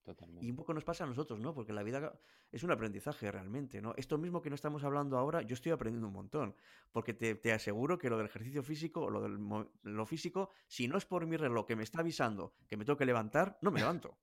Totalmente. 0.04 0.46
Y 0.46 0.50
un 0.50 0.56
poco 0.56 0.74
nos 0.74 0.84
pasa 0.84 1.04
a 1.04 1.08
nosotros, 1.08 1.40
¿no? 1.40 1.54
Porque 1.54 1.74
la 1.74 1.84
vida 1.84 2.20
es 2.52 2.64
un 2.64 2.72
aprendizaje 2.72 3.32
realmente, 3.32 3.82
¿no? 3.82 3.94
Esto 3.96 4.18
mismo 4.18 4.42
que 4.42 4.50
no 4.50 4.56
estamos 4.56 4.84
hablando 4.84 5.18
ahora, 5.18 5.42
yo 5.44 5.54
estoy 5.54 5.72
aprendiendo 5.72 6.08
un 6.08 6.14
montón. 6.14 6.56
Porque 6.92 7.14
te, 7.14 7.52
aseguro 7.52 8.00
que 8.00 8.10
lo 8.10 8.18
del 8.18 8.26
ejercicio 8.26 8.64
físico, 8.64 9.02
o 9.02 9.10
lo 9.12 9.22
del 9.22 9.38
lo 9.84 10.06
físico, 10.06 10.50
si 10.68 10.88
no 10.88 10.98
es 10.98 11.06
por 11.06 11.28
mi 11.28 11.38
reloj 11.38 11.68
que 11.68 11.76
me 11.76 11.84
está 11.84 12.00
avisando 12.00 12.56
que 12.68 12.78
me 12.78 12.86
tengo 12.86 12.98
que 12.98 13.06
levantar, 13.06 13.60
no 13.62 13.70
me 13.70 13.82
levanto. 13.82 14.18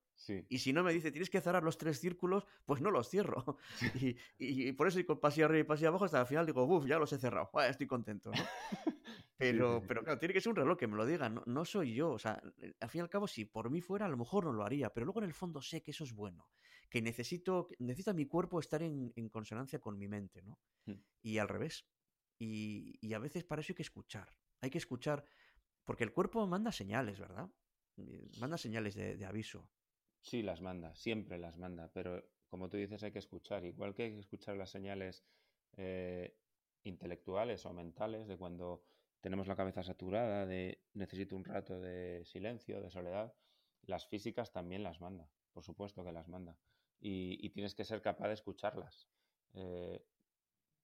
Y 0.48 0.58
si 0.58 0.72
no 0.72 0.82
me 0.82 0.92
dice, 0.92 1.10
tienes 1.10 1.30
que 1.30 1.40
cerrar 1.40 1.62
los 1.62 1.78
tres 1.78 2.00
círculos, 2.00 2.46
pues 2.64 2.80
no 2.80 2.90
los 2.90 3.08
cierro. 3.08 3.58
Y, 4.38 4.72
por 4.72 4.88
eso 4.88 4.98
digo, 4.98 5.20
pasé 5.20 5.44
arriba 5.44 5.60
y 5.60 5.64
pasé 5.64 5.86
abajo, 5.86 6.04
hasta 6.04 6.20
el 6.20 6.26
final 6.26 6.46
digo, 6.46 6.64
uff, 6.64 6.86
ya 6.86 6.98
los 6.98 7.12
he 7.12 7.18
cerrado, 7.18 7.50
estoy 7.68 7.86
contento, 7.86 8.30
¿no? 8.30 8.42
Pero, 9.36 9.82
pero 9.86 10.02
claro, 10.02 10.18
tiene 10.18 10.32
que 10.32 10.40
ser 10.40 10.50
un 10.50 10.56
reloj 10.56 10.78
que 10.78 10.86
me 10.86 10.96
lo 10.96 11.04
diga, 11.04 11.28
no, 11.28 11.64
soy 11.64 11.94
yo. 11.94 12.10
O 12.10 12.18
sea, 12.18 12.40
al 12.80 12.88
fin 12.88 13.00
y 13.00 13.02
al 13.02 13.10
cabo, 13.10 13.28
si 13.28 13.44
por 13.44 13.70
mí 13.70 13.80
fuera, 13.80 14.06
a 14.06 14.08
lo 14.08 14.16
mejor 14.16 14.44
no 14.44 14.52
lo 14.52 14.64
haría, 14.64 14.92
pero 14.92 15.04
luego 15.04 15.20
en 15.20 15.26
el 15.26 15.34
fondo 15.34 15.60
sé 15.60 15.82
que 15.82 15.90
eso 15.90 16.04
es 16.04 16.14
bueno, 16.14 16.48
que 16.88 17.02
necesito, 17.02 17.68
necesita 17.78 18.14
mi 18.14 18.26
cuerpo 18.26 18.60
estar 18.60 18.82
en, 18.82 19.12
consonancia 19.30 19.78
con 19.78 19.98
mi 19.98 20.08
mente, 20.08 20.42
¿no? 20.42 20.58
Hmm. 20.86 21.00
Y 21.22 21.38
al 21.38 21.48
revés. 21.48 21.86
Y, 22.38 22.98
y 23.00 23.12
a 23.14 23.18
veces 23.18 23.44
para 23.44 23.60
eso 23.60 23.72
hay 23.72 23.76
que 23.76 23.82
escuchar. 23.82 24.34
Hay 24.62 24.70
que 24.70 24.78
escuchar, 24.78 25.24
porque 25.84 26.04
el 26.04 26.12
cuerpo 26.12 26.46
manda 26.46 26.72
señales, 26.72 27.18
¿verdad? 27.18 27.50
Manda 28.38 28.58
señales 28.58 28.94
de 28.94 29.24
aviso. 29.24 29.70
Sí, 30.26 30.42
las 30.42 30.60
manda, 30.60 30.92
siempre 30.96 31.38
las 31.38 31.56
manda, 31.56 31.88
pero 31.94 32.20
como 32.48 32.68
tú 32.68 32.76
dices 32.76 33.00
hay 33.04 33.12
que 33.12 33.20
escuchar, 33.20 33.64
igual 33.64 33.94
que 33.94 34.02
hay 34.02 34.10
que 34.14 34.18
escuchar 34.18 34.56
las 34.56 34.70
señales 34.70 35.24
eh, 35.76 36.36
intelectuales 36.82 37.64
o 37.64 37.72
mentales 37.72 38.26
de 38.26 38.36
cuando 38.36 38.82
tenemos 39.20 39.46
la 39.46 39.54
cabeza 39.54 39.84
saturada, 39.84 40.44
de 40.44 40.82
necesito 40.94 41.36
un 41.36 41.44
rato 41.44 41.78
de 41.78 42.24
silencio, 42.24 42.80
de 42.80 42.90
soledad, 42.90 43.34
las 43.82 44.08
físicas 44.08 44.50
también 44.50 44.82
las 44.82 45.00
manda, 45.00 45.30
por 45.52 45.62
supuesto 45.62 46.02
que 46.02 46.10
las 46.10 46.26
manda, 46.26 46.58
y, 46.98 47.48
tienes 47.50 47.76
que 47.76 47.84
ser 47.84 48.02
capaz 48.02 48.26
de 48.26 48.34
escucharlas. 48.34 49.08
Eh, 49.54 50.04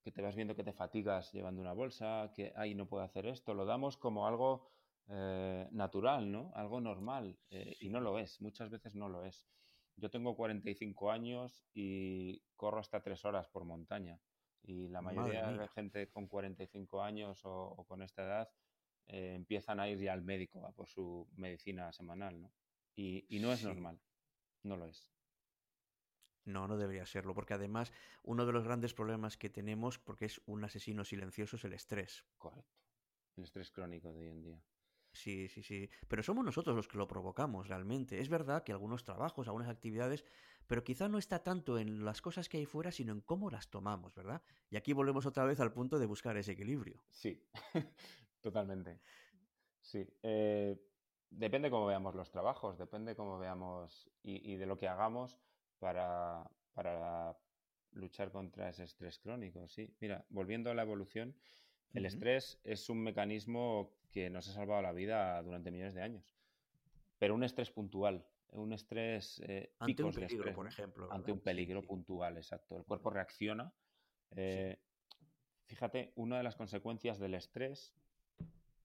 que 0.05 0.12
te 0.12 0.22
vas 0.22 0.37
viendo 0.37 0.55
que 0.55 0.64
te 0.64 0.72
fatigas 0.72 1.33
llevando 1.33 1.61
una 1.61 1.72
bolsa, 1.72 2.31
que, 2.33 2.52
ay, 2.55 2.76
no 2.76 2.87
puedo 2.87 3.02
hacer 3.02 3.26
esto, 3.26 3.55
lo 3.55 3.64
damos 3.64 3.96
como 3.96 4.28
algo 4.28 4.68
eh, 5.09 5.69
natural, 5.73 6.31
¿no? 6.31 6.53
Algo 6.55 6.81
normal. 6.81 7.38
Eh, 7.51 7.77
y 7.81 7.88
no 7.88 8.01
lo 8.01 8.19
es, 8.19 8.41
muchas 8.41 8.71
veces 8.71 8.95
no 8.95 9.09
lo 9.09 9.25
es. 9.25 9.49
Yo 9.97 10.11
tengo 10.11 10.35
45 10.37 11.11
años 11.11 11.65
y 11.75 12.43
corro 12.57 12.81
hasta 12.81 13.03
3 13.03 13.25
horas 13.25 13.49
por 13.49 13.65
montaña. 13.65 14.21
Y 14.62 14.88
la 14.88 15.03
mayoría 15.03 15.51
de 15.51 15.69
gente 15.69 16.09
con 16.09 16.29
45 16.29 17.03
años 17.03 17.41
o, 17.45 17.85
con 17.88 18.01
esta 18.03 18.23
edad 18.23 18.51
eh, 19.07 19.35
empiezan 19.35 19.81
a 19.81 19.88
ir 19.88 19.99
ya 19.99 20.12
al 20.12 20.23
médico 20.23 20.65
a 20.67 20.73
por 20.73 20.88
su 20.88 21.29
medicina 21.37 21.93
semanal, 21.93 22.41
¿no? 22.41 22.53
Y, 22.95 23.38
no 23.41 23.53
es 23.53 23.65
normal, 23.65 24.01
no 24.62 24.77
lo 24.77 24.87
es. 24.87 25.11
No, 26.45 26.69
no 26.69 26.77
debería 26.77 27.07
serlo, 27.07 27.35
porque 27.35 27.55
además 27.55 27.93
uno 28.23 28.47
de 28.47 28.53
los 28.53 28.65
grandes 28.65 28.95
problemas 28.95 29.37
que 29.37 29.51
tenemos, 29.51 29.99
porque 29.99 30.27
es 30.27 30.41
un 30.47 30.62
asesino 30.62 31.05
silencioso, 31.05 31.57
es 31.57 31.65
el 31.65 31.73
estrés. 31.73 32.25
Correcto. 32.37 32.79
El 33.37 33.45
estrés 33.45 33.71
crónico 33.71 34.12
de 34.12 34.21
hoy 34.21 34.29
en 34.29 34.43
día. 34.43 34.62
Sí, 35.12 35.48
sí, 35.48 35.62
sí. 35.62 35.90
Pero 36.09 36.22
somos 36.22 36.44
nosotros 36.44 36.75
los 36.75 36.88
que 36.88 36.96
lo 36.98 37.07
provocamos 37.07 37.68
realmente. 37.68 38.20
Es 38.20 38.29
verdad 38.29 38.64
que 38.64 38.72
algunos 38.72 39.05
trabajos, 39.05 39.46
algunas 39.46 39.68
actividades, 39.68 40.25
pero 40.66 40.85
quizá 40.85 41.09
no 41.09 41.18
está 41.18 41.42
tanto 41.42 41.79
en 41.79 42.05
las 42.05 42.22
cosas 42.22 42.48
que 42.48 42.57
hay 42.57 42.66
fuera, 42.66 42.90
sino 42.92 43.12
en 43.12 43.20
cómo 43.20 43.51
las 43.51 43.68
tomamos, 43.68 44.14
¿verdad? 44.14 44.42
Y 44.70 44.77
aquí 44.77 44.92
volvemos 44.92 45.27
otra 45.27 45.44
vez 45.44 45.61
al 45.61 45.72
punto 45.72 45.98
de 45.98 46.07
buscar 46.07 46.37
ese 46.37 46.53
equilibrio. 46.53 47.03
Sí, 47.11 47.42
totalmente. 48.40 49.01
Sí. 49.81 50.09
Eh, 50.22 50.81
depende 51.31 51.70
cómo 51.70 51.87
veamos 51.87 52.14
los 52.14 52.31
trabajos, 52.31 52.79
depende 52.79 53.14
cómo 53.14 53.38
veamos 53.38 54.11
y, 54.22 54.57
de 54.57 54.66
lo 54.66 54.79
que 54.79 54.88
hagamos 54.88 55.38
para, 55.79 56.48
para 56.72 57.37
luchar 57.92 58.31
contra 58.31 58.70
ese 58.70 58.85
estrés 58.85 59.18
crónico. 59.18 59.68
Sí, 59.68 59.94
mira, 60.01 60.25
volviendo 60.31 60.70
a 60.70 60.75
la 60.75 60.83
evolución, 60.83 61.35
el 61.94 62.07
estrés 62.07 62.59
es 62.64 62.88
un 62.88 63.02
mecanismo 63.02 63.92
que 64.11 64.31
nos 64.31 64.48
ha 64.48 64.52
salvado 64.52 64.83
la 64.83 64.92
vida 64.92 65.42
durante 65.42 65.70
millones 65.70 65.94
de 65.94 66.02
años. 66.02 66.37
Pero 67.18 67.35
un 67.35 67.44
estrés 67.44 67.70
puntual, 67.70 68.26
un 68.52 68.72
estrés... 68.72 69.40
Eh, 69.46 69.74
ante 69.78 70.02
un 70.02 70.12
peligro, 70.12 70.55
por 70.55 70.66
ejemplo. 70.66 71.12
Ante 71.12 71.33
un 71.33 71.40
peligro 71.40 71.83
puntual, 71.83 72.37
exacto. 72.37 72.76
El 72.76 72.85
cuerpo 72.85 73.11
reacciona. 73.11 73.72
Eh, 74.31 74.78
fíjate, 75.66 76.12
una 76.16 76.38
de 76.38 76.42
las 76.42 76.57
consecuencias 76.57 77.18
del 77.18 77.35
estrés, 77.35 77.94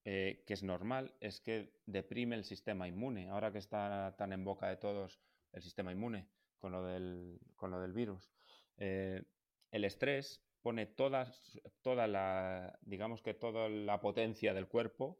eh, 0.04 0.42
que 0.46 0.54
es 0.54 0.62
normal, 0.62 1.14
es 1.20 1.40
que 1.40 1.80
deprime 1.86 2.36
el 2.36 2.44
sistema 2.44 2.88
inmune. 2.88 3.28
Ahora 3.28 3.52
que 3.52 3.58
está 3.58 4.14
tan 4.16 4.32
en 4.32 4.44
boca 4.44 4.68
de 4.68 4.76
todos 4.76 5.20
el 5.52 5.62
sistema 5.62 5.92
inmune 5.92 6.28
con 6.58 6.72
lo 6.72 6.84
del, 6.84 7.40
con 7.56 7.70
lo 7.70 7.80
del 7.80 7.92
virus. 7.92 8.30
el 8.76 9.84
estrés 9.84 10.42
pone 10.62 10.86
todas, 10.86 11.60
toda 11.82 12.06
la, 12.06 12.78
digamos 12.82 13.22
que 13.22 13.34
toda 13.34 13.68
la 13.68 14.00
potencia 14.00 14.54
del 14.54 14.68
cuerpo 14.68 15.18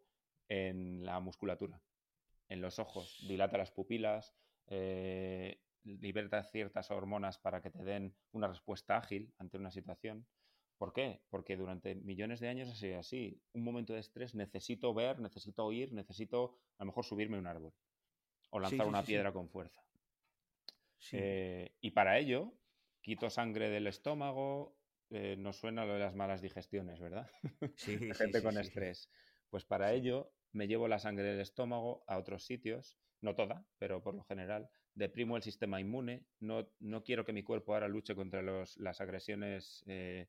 en 0.49 1.05
la 1.05 1.21
musculatura, 1.21 1.81
en 2.49 2.61
los 2.61 2.79
ojos, 2.79 3.19
dilata 3.27 3.59
las 3.59 3.71
pupilas, 3.71 4.35
eh, 4.67 5.61
liberta 5.85 6.43
ciertas 6.43 6.91
hormonas 6.91 7.39
para 7.39 7.63
que 7.63 7.71
te 7.71 7.83
den 7.83 8.15
una 8.33 8.49
respuesta 8.49 8.97
ágil 8.97 9.33
ante 9.39 9.57
una 9.57 9.71
situación. 9.71 10.27
¿Por 10.77 10.93
qué? 10.93 11.21
Porque 11.31 11.57
durante 11.57 11.95
millones 11.97 12.41
de 12.41 12.49
años 12.49 12.69
ha 12.71 12.75
sido 12.75 12.99
así. 13.01 13.41
Un 13.53 13.65
momento 13.65 13.95
de 13.95 14.01
estrés 14.01 14.35
necesito 14.35 14.95
ver, 14.95 15.19
necesito 15.19 15.65
oír, 15.65 15.93
necesito 15.93 16.57
a 16.79 16.85
lo 16.85 16.87
mejor 16.87 17.05
subirme 17.05 17.37
a 17.37 17.41
un 17.41 17.47
árbol 17.47 17.73
o 18.51 18.61
lanzar 18.61 18.87
una 18.87 19.03
piedra 19.03 19.33
con 19.33 19.49
fuerza. 19.49 19.83
Eh, 21.13 21.75
y 21.81 21.91
para 21.91 22.19
ello 22.19 22.53
quito 23.01 23.31
sangre 23.31 23.71
del 23.71 23.87
estómago, 23.87 24.78
eh, 25.11 25.37
nos 25.39 25.57
suena 25.57 25.85
lo 25.85 25.95
de 25.95 26.01
las 26.01 26.15
malas 26.15 26.43
digestiones, 26.43 27.01
¿verdad? 27.01 27.31
Sí, 27.77 27.99
gente 28.15 28.43
con 28.43 28.59
estrés. 28.59 29.11
Pues 29.51 29.65
para 29.65 29.93
ello 29.93 30.33
me 30.53 30.67
llevo 30.67 30.89
la 30.89 30.99
sangre 30.99 31.25
del 31.25 31.41
estómago 31.41 32.05
a 32.07 32.19
otros 32.19 32.45
sitios, 32.45 32.99
no 33.21 33.35
toda, 33.35 33.65
pero 33.79 34.03
por 34.03 34.15
lo 34.15 34.25
general, 34.25 34.71
deprimo 34.95 35.37
el 35.37 35.43
sistema 35.43 35.81
inmune, 35.81 36.27
no, 36.41 36.69
no 36.81 37.03
quiero 37.03 37.25
que 37.25 37.33
mi 37.33 37.43
cuerpo 37.43 37.75
ahora 37.75 37.89
luche 37.89 38.15
contra 38.15 38.43
las 38.43 39.01
agresiones 39.01 39.85
eh, 39.87 40.29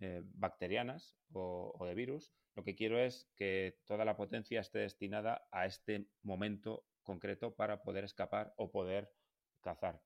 eh, 0.00 0.22
bacterianas 0.24 1.16
o, 1.32 1.74
o 1.78 1.86
de 1.86 1.94
virus, 1.94 2.32
lo 2.54 2.64
que 2.64 2.74
quiero 2.74 2.98
es 2.98 3.30
que 3.36 3.78
toda 3.86 4.04
la 4.04 4.16
potencia 4.16 4.60
esté 4.60 4.80
destinada 4.80 5.48
a 5.50 5.66
este 5.66 6.08
momento 6.22 6.86
concreto 7.02 7.54
para 7.54 7.82
poder 7.82 8.04
escapar 8.04 8.52
o 8.56 8.70
poder 8.70 9.10
cazar 9.60 10.02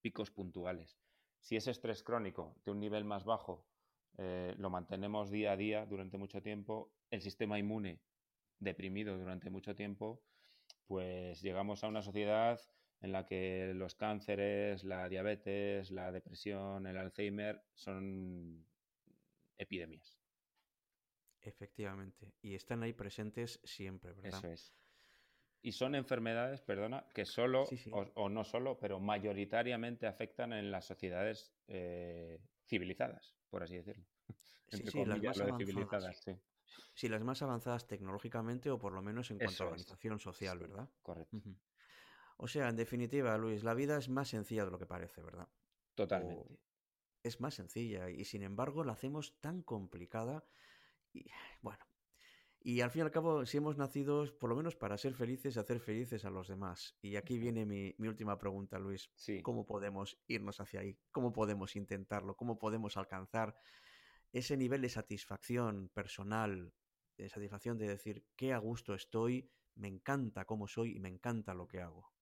picos 0.00 0.30
puntuales. 0.30 0.98
Si 1.42 1.56
ese 1.56 1.72
estrés 1.72 2.02
crónico 2.02 2.54
de 2.64 2.70
un 2.70 2.78
nivel 2.78 3.04
más 3.04 3.24
bajo 3.24 3.66
eh, 4.16 4.54
lo 4.58 4.70
mantenemos 4.70 5.30
día 5.30 5.52
a 5.52 5.56
día 5.56 5.84
durante 5.86 6.16
mucho 6.16 6.40
tiempo, 6.40 6.92
el 7.10 7.20
sistema 7.20 7.58
inmune 7.58 8.00
deprimido 8.60 9.18
durante 9.18 9.50
mucho 9.50 9.74
tiempo, 9.74 10.22
pues 10.86 11.42
llegamos 11.42 11.82
a 11.82 11.88
una 11.88 12.00
sociedad 12.00 12.60
en 13.00 13.10
la 13.10 13.26
que 13.26 13.72
los 13.74 13.96
cánceres, 13.96 14.84
la 14.84 15.08
diabetes, 15.08 15.90
la 15.90 16.12
depresión, 16.12 16.86
el 16.86 16.96
Alzheimer 16.96 17.60
son 17.74 18.64
epidemias. 19.58 20.20
Efectivamente. 21.40 22.32
Y 22.40 22.54
están 22.54 22.84
ahí 22.84 22.92
presentes 22.92 23.60
siempre, 23.64 24.12
¿verdad? 24.12 24.38
Eso 24.38 24.48
es. 24.48 24.74
Y 25.62 25.72
son 25.72 25.94
enfermedades, 25.94 26.60
perdona, 26.60 27.06
que 27.14 27.24
solo, 27.24 27.64
O, 28.14 28.28
no 28.28 28.42
solo, 28.42 28.78
pero 28.78 28.98
mayoritariamente 28.98 30.08
afectan 30.08 30.52
en 30.52 30.72
las 30.72 30.86
sociedades 30.86 31.54
eh, 31.68 32.40
civilizadas, 32.66 33.36
por 33.48 33.62
así 33.62 33.76
decirlo. 33.76 34.04
sí, 34.68 34.84
sí, 34.88 35.04
las 35.04 35.22
más 35.22 35.40
avanzadas. 35.40 36.20
sí. 36.94 37.08
las 37.08 37.22
más 37.22 37.42
avanzadas 37.42 37.86
tecnológicamente 37.86 38.70
o 38.70 38.78
por 38.78 38.92
lo 38.92 39.02
menos 39.02 39.30
en 39.30 39.38
cuanto 39.38 39.62
a 39.62 39.66
organización 39.66 40.18
social, 40.18 40.58
¿verdad? 40.58 40.90
Correcto. 41.00 41.38
O 42.38 42.48
sea, 42.48 42.68
en 42.68 42.76
definitiva, 42.76 43.38
Luis, 43.38 43.62
la 43.62 43.74
vida 43.74 43.96
es 43.96 44.08
más 44.08 44.28
sencilla 44.28 44.64
de 44.64 44.72
lo 44.72 44.78
que 44.80 44.86
parece, 44.86 45.22
¿verdad? 45.22 45.48
Totalmente. 45.94 46.58
es 47.22 47.40
más 47.40 47.54
sencilla 47.54 48.10
y 48.10 48.24
sin 48.24 48.42
embargo 48.42 48.82
la 48.82 48.94
hacemos 48.94 49.38
tan 49.40 49.62
complicada 49.62 50.44
y 51.12 51.30
bueno. 51.60 51.91
Y 52.64 52.80
al 52.80 52.90
fin 52.90 53.00
y 53.00 53.02
al 53.02 53.10
cabo, 53.10 53.44
si 53.44 53.56
hemos 53.56 53.76
nacido 53.76 54.24
por 54.38 54.50
lo 54.50 54.56
menos 54.56 54.76
para 54.76 54.96
ser 54.96 55.14
felices 55.14 55.56
y 55.56 55.58
hacer 55.58 55.80
felices 55.80 56.24
a 56.24 56.30
los 56.30 56.46
demás. 56.46 56.96
Y 57.02 57.16
aquí 57.16 57.38
viene 57.38 57.66
mi, 57.66 57.94
mi 57.98 58.06
última 58.06 58.38
pregunta, 58.38 58.78
Luis. 58.78 59.10
Sí. 59.16 59.42
¿Cómo 59.42 59.66
podemos 59.66 60.18
irnos 60.28 60.60
hacia 60.60 60.80
ahí? 60.80 60.96
¿Cómo 61.10 61.32
podemos 61.32 61.74
intentarlo? 61.74 62.36
¿Cómo 62.36 62.58
podemos 62.58 62.96
alcanzar 62.96 63.56
ese 64.32 64.56
nivel 64.56 64.80
de 64.80 64.88
satisfacción 64.88 65.90
personal, 65.92 66.72
de 67.16 67.28
satisfacción 67.28 67.78
de 67.78 67.88
decir, 67.88 68.24
qué 68.36 68.52
a 68.52 68.58
gusto 68.58 68.94
estoy, 68.94 69.50
me 69.74 69.88
encanta 69.88 70.44
cómo 70.44 70.68
soy 70.68 70.96
y 70.96 71.00
me 71.00 71.08
encanta 71.08 71.54
lo 71.54 71.66
que 71.66 71.80
hago? 71.80 72.12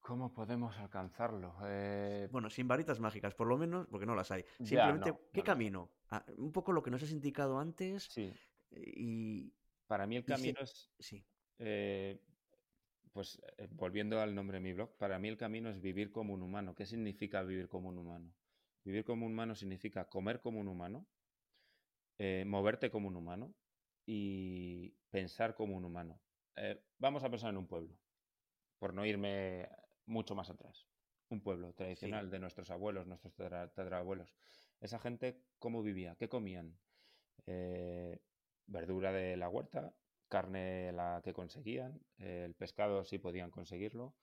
¿Cómo 0.00 0.32
podemos 0.32 0.78
alcanzarlo? 0.78 1.56
Eh, 1.64 2.28
bueno, 2.30 2.48
sin 2.48 2.68
varitas 2.68 3.00
mágicas, 3.00 3.34
por 3.34 3.48
lo 3.48 3.58
menos, 3.58 3.88
porque 3.88 4.06
no 4.06 4.14
las 4.14 4.30
hay. 4.30 4.44
Simplemente, 4.58 5.12
¿qué 5.32 5.42
camino? 5.42 5.90
Un 6.36 6.52
poco 6.52 6.72
lo 6.72 6.82
que 6.82 6.90
nos 6.90 7.02
has 7.02 7.10
indicado 7.10 7.58
antes. 7.58 8.04
Sí. 8.04 8.32
Y. 8.70 9.52
Para 9.86 10.06
mí 10.06 10.16
el 10.16 10.24
camino 10.24 10.60
es. 10.60 10.90
Sí. 10.98 11.24
Eh, 11.58 12.20
pues 13.12 13.40
eh, 13.56 13.68
volviendo 13.70 14.20
al 14.20 14.34
nombre 14.34 14.58
de 14.58 14.62
mi 14.62 14.72
blog, 14.72 14.96
para 14.98 15.18
mí 15.18 15.28
el 15.28 15.36
camino 15.36 15.70
es 15.70 15.80
vivir 15.80 16.10
como 16.10 16.34
un 16.34 16.42
humano. 16.42 16.74
¿Qué 16.74 16.84
significa 16.86 17.42
vivir 17.42 17.68
como 17.68 17.88
un 17.88 17.98
humano? 17.98 18.34
Vivir 18.84 19.04
como 19.04 19.26
un 19.26 19.32
humano 19.32 19.54
significa 19.54 20.04
comer 20.06 20.40
como 20.40 20.60
un 20.60 20.68
humano, 20.68 21.06
moverte 22.44 22.90
como 22.90 23.08
un 23.08 23.16
humano 23.16 23.54
y 24.04 24.90
pensar 25.10 25.54
como 25.54 25.76
un 25.76 25.84
humano. 25.84 26.20
vamos 26.98 27.24
a 27.24 27.30
pensar 27.30 27.50
en 27.50 27.56
un 27.56 27.66
pueblo, 27.66 27.98
por 28.78 28.94
no 28.94 29.04
irme 29.04 29.68
mucho 30.04 30.34
más 30.34 30.50
atrás. 30.50 30.86
Un 31.30 31.40
pueblo 31.40 31.72
tradicional 31.72 32.30
de 32.30 32.38
nuestros 32.38 32.70
abuelos, 32.70 33.06
nuestros 33.06 33.34
tetrabuelos. 33.34 34.32
Esa 34.80 34.98
gente, 34.98 35.42
¿cómo 35.58 35.82
vivía? 35.82 36.16
¿Qué 36.16 36.28
comían? 36.28 36.78
Eh, 37.46 38.18
verdura 38.66 39.12
de 39.12 39.36
la 39.36 39.48
huerta, 39.48 39.94
carne 40.28 40.92
la 40.92 41.20
que 41.24 41.32
conseguían, 41.32 42.00
el 42.18 42.54
pescado 42.54 43.04
si 43.04 43.18
podían 43.18 43.50
conseguirlo. 43.50 44.14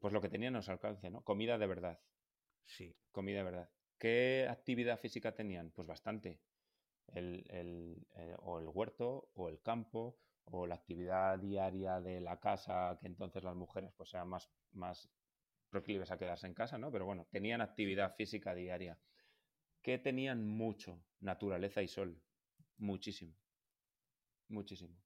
Pues 0.00 0.12
lo 0.14 0.20
que 0.20 0.28
tenían 0.28 0.56
a 0.56 0.62
su 0.62 0.70
alcance, 0.70 1.10
¿no? 1.10 1.22
Comida 1.22 1.58
de 1.58 1.66
verdad. 1.66 2.00
Sí. 2.64 2.94
Comida 3.10 3.38
de 3.38 3.44
verdad. 3.44 3.70
¿Qué 3.98 4.46
actividad 4.48 4.98
física 4.98 5.34
tenían? 5.34 5.70
Pues 5.72 5.86
bastante. 5.86 6.40
El, 7.08 7.44
el, 7.50 8.06
eh, 8.16 8.36
o 8.38 8.60
el 8.60 8.68
huerto, 8.68 9.30
o 9.34 9.48
el 9.48 9.60
campo, 9.60 10.20
o 10.44 10.66
la 10.66 10.76
actividad 10.76 11.38
diaria 11.38 12.00
de 12.00 12.20
la 12.20 12.38
casa, 12.38 12.96
que 13.00 13.08
entonces 13.08 13.42
las 13.42 13.56
mujeres 13.56 13.92
pues 13.96 14.14
eran 14.14 14.28
más, 14.28 14.48
más 14.72 15.10
proclives 15.70 16.10
a 16.10 16.18
quedarse 16.18 16.46
en 16.46 16.54
casa, 16.54 16.78
¿no? 16.78 16.90
Pero 16.92 17.04
bueno, 17.04 17.26
tenían 17.30 17.60
actividad 17.60 18.14
física 18.14 18.54
diaria. 18.54 18.98
¿Qué 19.82 19.98
tenían 19.98 20.46
mucho? 20.46 21.04
Naturaleza 21.20 21.82
y 21.82 21.88
sol. 21.88 22.22
Muchísimo. 22.78 23.36
Muchísimo. 24.48 24.96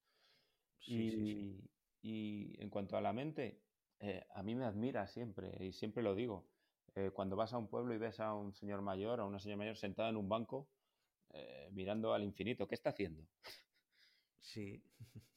y, 0.87 1.71
y, 2.03 2.63
en 2.63 2.71
cuanto 2.71 2.97
a 2.97 3.01
la 3.01 3.13
mente, 3.13 3.65
eh, 4.01 4.27
a 4.31 4.43
mí 4.43 4.55
me 4.55 4.65
admira 4.67 5.07
siempre, 5.09 5.57
y 5.65 5.73
siempre 5.73 6.03
lo 6.03 6.15
digo. 6.15 6.53
Eh, 6.95 7.11
cuando 7.13 7.37
vas 7.37 7.53
a 7.53 7.59
un 7.59 7.69
pueblo 7.69 7.95
y 7.95 7.99
ves 7.99 8.21
a 8.21 8.35
un 8.35 8.53
señor 8.55 8.83
mayor, 8.83 9.21
a 9.21 9.27
una 9.27 9.41
señora 9.41 9.59
mayor 9.59 9.77
sentada 9.77 10.11
en 10.11 10.17
un 10.17 10.29
banco, 10.29 10.73
eh, 11.31 11.71
mirando 11.73 12.15
al 12.15 12.25
infinito, 12.25 12.69
¿qué 12.69 12.75
está 12.77 12.91
haciendo? 12.91 13.29
Sí. 14.41 14.85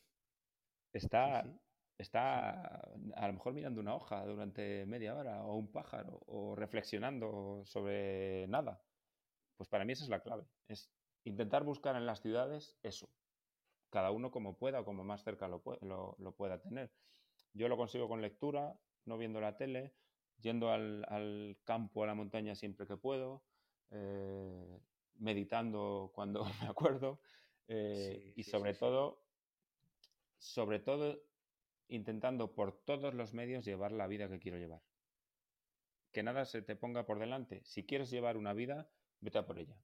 Está, 0.94 1.44
está 1.98 2.52
a 3.16 3.28
lo 3.28 3.34
mejor 3.34 3.54
mirando 3.54 3.82
una 3.82 3.96
hoja 3.96 4.26
durante 4.26 4.86
media 4.86 5.16
hora 5.16 5.44
o 5.46 5.56
un 5.58 5.72
pájaro 5.72 6.20
o 6.28 6.56
reflexionando 6.56 7.64
sobre 7.66 8.48
nada. 8.48 8.87
Pues 9.58 9.70
para 9.70 9.86
mí 9.86 9.94
esa 9.94 10.04
es 10.04 10.10
la 10.10 10.22
clave, 10.22 10.46
es 10.68 10.90
intentar 11.24 11.64
buscar 11.64 11.96
en 11.96 12.06
las 12.06 12.22
ciudades 12.22 12.78
eso, 12.84 13.10
cada 13.90 14.12
uno 14.12 14.32
como 14.32 14.58
pueda 14.58 14.82
o 14.82 14.86
como 14.86 15.04
más 15.04 15.24
cerca 15.24 15.48
lo, 15.48 15.62
lo, 15.82 16.32
pueda 16.36 16.62
tener. 16.62 16.92
Yo 17.54 17.68
lo 17.68 17.78
consigo 17.78 18.08
con 18.08 18.22
lectura, 18.22 18.80
no 19.06 19.18
viendo 19.18 19.42
la 19.42 19.58
tele, 19.58 19.94
yendo 20.40 20.72
al, 20.72 21.06
al 21.10 21.58
campo, 21.64 22.04
a 22.04 22.08
la 22.08 22.14
montaña 22.14 22.56
siempre 22.56 22.86
que 22.86 22.98
puedo, 22.98 23.44
eh, 23.90 24.80
meditando 25.16 26.12
cuando 26.14 26.44
me 26.62 26.68
acuerdo 26.68 27.20
eh, 27.68 28.34
y 28.36 28.44
sobre 28.44 28.74
todo, 28.74 29.24
sobre 30.38 30.80
todo 30.80 31.20
intentando 31.90 32.54
por 32.54 32.74
todos 32.84 33.14
los 33.14 33.34
medios 33.34 33.66
llevar 33.66 33.92
la 33.92 34.08
vida 34.08 34.30
que 34.30 34.40
quiero 34.40 34.58
llevar. 34.58 34.82
Que 36.12 36.24
nada 36.24 36.46
se 36.46 36.62
te 36.62 36.76
ponga 36.76 37.06
por 37.06 37.20
delante. 37.20 37.64
Si 37.64 37.86
quieres 37.86 38.10
llevar 38.10 38.38
una 38.38 38.54
vida, 38.54 38.90
vete 39.22 39.38
a 39.38 39.46
por 39.46 39.60
ella. 39.60 39.78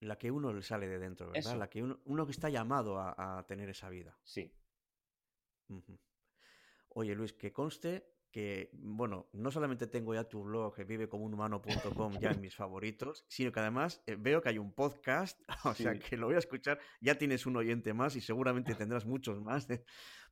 La 0.00 0.18
que 0.18 0.30
uno 0.30 0.52
le 0.52 0.62
sale 0.62 0.88
de 0.88 0.98
dentro, 0.98 1.30
¿verdad? 1.30 1.56
La 1.56 1.70
que 1.70 1.82
uno, 1.82 2.26
que 2.26 2.32
está 2.32 2.50
llamado 2.50 2.98
a, 3.00 3.44
tener 3.48 3.68
esa 3.70 3.88
vida. 3.88 4.18
Sí. 4.24 4.54
Oye, 6.90 7.14
Luis, 7.14 7.32
que 7.32 7.52
conste 7.52 8.16
que, 8.30 8.68
bueno, 8.74 9.30
no 9.32 9.50
solamente 9.50 9.86
tengo 9.86 10.12
ya 10.12 10.24
tu 10.24 10.42
blog, 10.42 10.74
que 10.74 10.84
vivecomunhumano.com 10.84 12.18
ya 12.18 12.32
en 12.32 12.40
mis 12.42 12.54
favoritos, 12.56 13.24
sino 13.28 13.50
que 13.50 13.60
además 13.60 14.02
eh, 14.06 14.16
veo 14.18 14.42
que 14.42 14.50
hay 14.50 14.58
un 14.58 14.74
podcast, 14.74 15.40
o 15.64 15.72
sea 15.72 15.98
que 15.98 16.18
lo 16.18 16.26
voy 16.26 16.34
a 16.34 16.40
escuchar, 16.40 16.78
ya 17.00 17.14
tienes 17.14 17.46
un 17.46 17.56
oyente 17.56 17.94
más 17.94 18.14
y 18.16 18.20
seguramente 18.20 18.74
tendrás 18.74 19.06
muchos 19.06 19.40
más, 19.40 19.66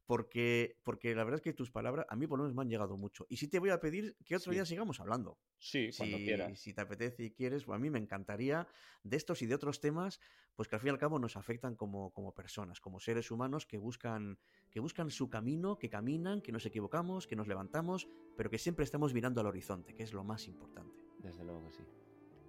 porque, 0.07 0.79
porque 0.83 1.15
la 1.15 1.25
verdad 1.25 1.37
es 1.37 1.43
que 1.43 1.53
tus 1.53 1.71
palabras 1.71 2.07
a 2.09 2.17
mí 2.17 2.27
por 2.27 2.39
lo 2.39 2.45
menos 2.45 2.55
me 2.55 2.63
han 2.63 2.69
llegado 2.69 2.97
mucho. 2.97 3.27
Y 3.29 3.37
sí 3.37 3.49
te 3.49 3.59
voy 3.59 3.71
a 3.71 3.81
pedir 3.81 4.17
que 4.25 4.37
otro 4.37 4.53
día 4.53 4.67
sigamos 4.67 5.01
hablando. 5.01 5.39
Sí, 5.59 5.91
cuando 5.97 6.19
si, 6.19 6.25
quieras. 6.25 6.59
Si 6.59 6.75
te 6.75 6.81
apetece 6.81 7.25
y 7.25 7.31
quieres, 7.31 7.65
pues 7.65 7.77
a 7.77 7.79
mí 7.79 7.91
me 7.91 7.99
encantaría 7.99 8.69
de 9.03 9.17
estos 9.17 9.41
y 9.43 9.47
de 9.47 9.55
otros 9.55 9.81
temas, 9.81 10.21
pues 10.55 10.69
que 10.69 10.77
al 10.77 10.81
fin 10.81 10.89
y 10.89 10.91
al 10.91 10.99
cabo 10.99 11.19
nos 11.19 11.37
afectan 11.37 11.75
como, 11.75 12.13
como 12.13 12.35
personas, 12.35 12.81
como 12.81 13.01
seres 13.01 13.31
humanos 13.31 13.67
que 13.67 13.79
buscan, 13.79 14.39
que 14.71 14.81
buscan 14.81 15.11
su 15.11 15.31
camino, 15.31 15.79
que 15.79 15.89
caminan, 15.89 16.43
que 16.43 16.53
nos 16.53 16.67
equivocamos, 16.67 17.27
que 17.27 17.37
nos 17.37 17.49
levantamos, 17.49 18.09
pero 18.37 18.51
que 18.51 18.59
siempre 18.59 18.85
estamos 18.85 19.15
mirando 19.15 19.41
al 19.41 19.47
horizonte, 19.47 19.95
que 19.95 20.03
es 20.03 20.13
lo 20.13 20.25
más 20.25 20.47
importante. 20.49 21.03
Desde 21.19 21.45
luego 21.45 21.65
que 21.65 21.73
sí. 21.73 21.83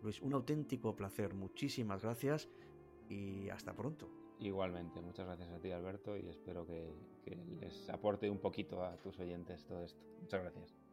Luis, 0.02 0.22
un 0.22 0.34
auténtico 0.34 0.96
placer. 0.96 1.34
Muchísimas 1.34 2.04
gracias 2.04 2.50
y 3.10 3.50
hasta 3.50 3.74
pronto. 3.74 4.25
Igualmente, 4.39 5.02
muchas 5.02 5.26
gracias 5.26 5.50
a 5.50 5.60
ti 5.60 5.71
Alberto 5.71 6.17
y 6.17 6.28
espero 6.28 6.65
que, 6.65 6.93
les 7.60 7.89
aporte 7.89 8.30
un 8.30 8.39
poquito 8.39 8.84
a 8.84 8.98
tus 8.98 9.17
oyentes 9.19 9.65
todo 9.65 9.82
esto. 9.82 10.00
Muchas 10.21 10.41
gracias. 10.41 10.85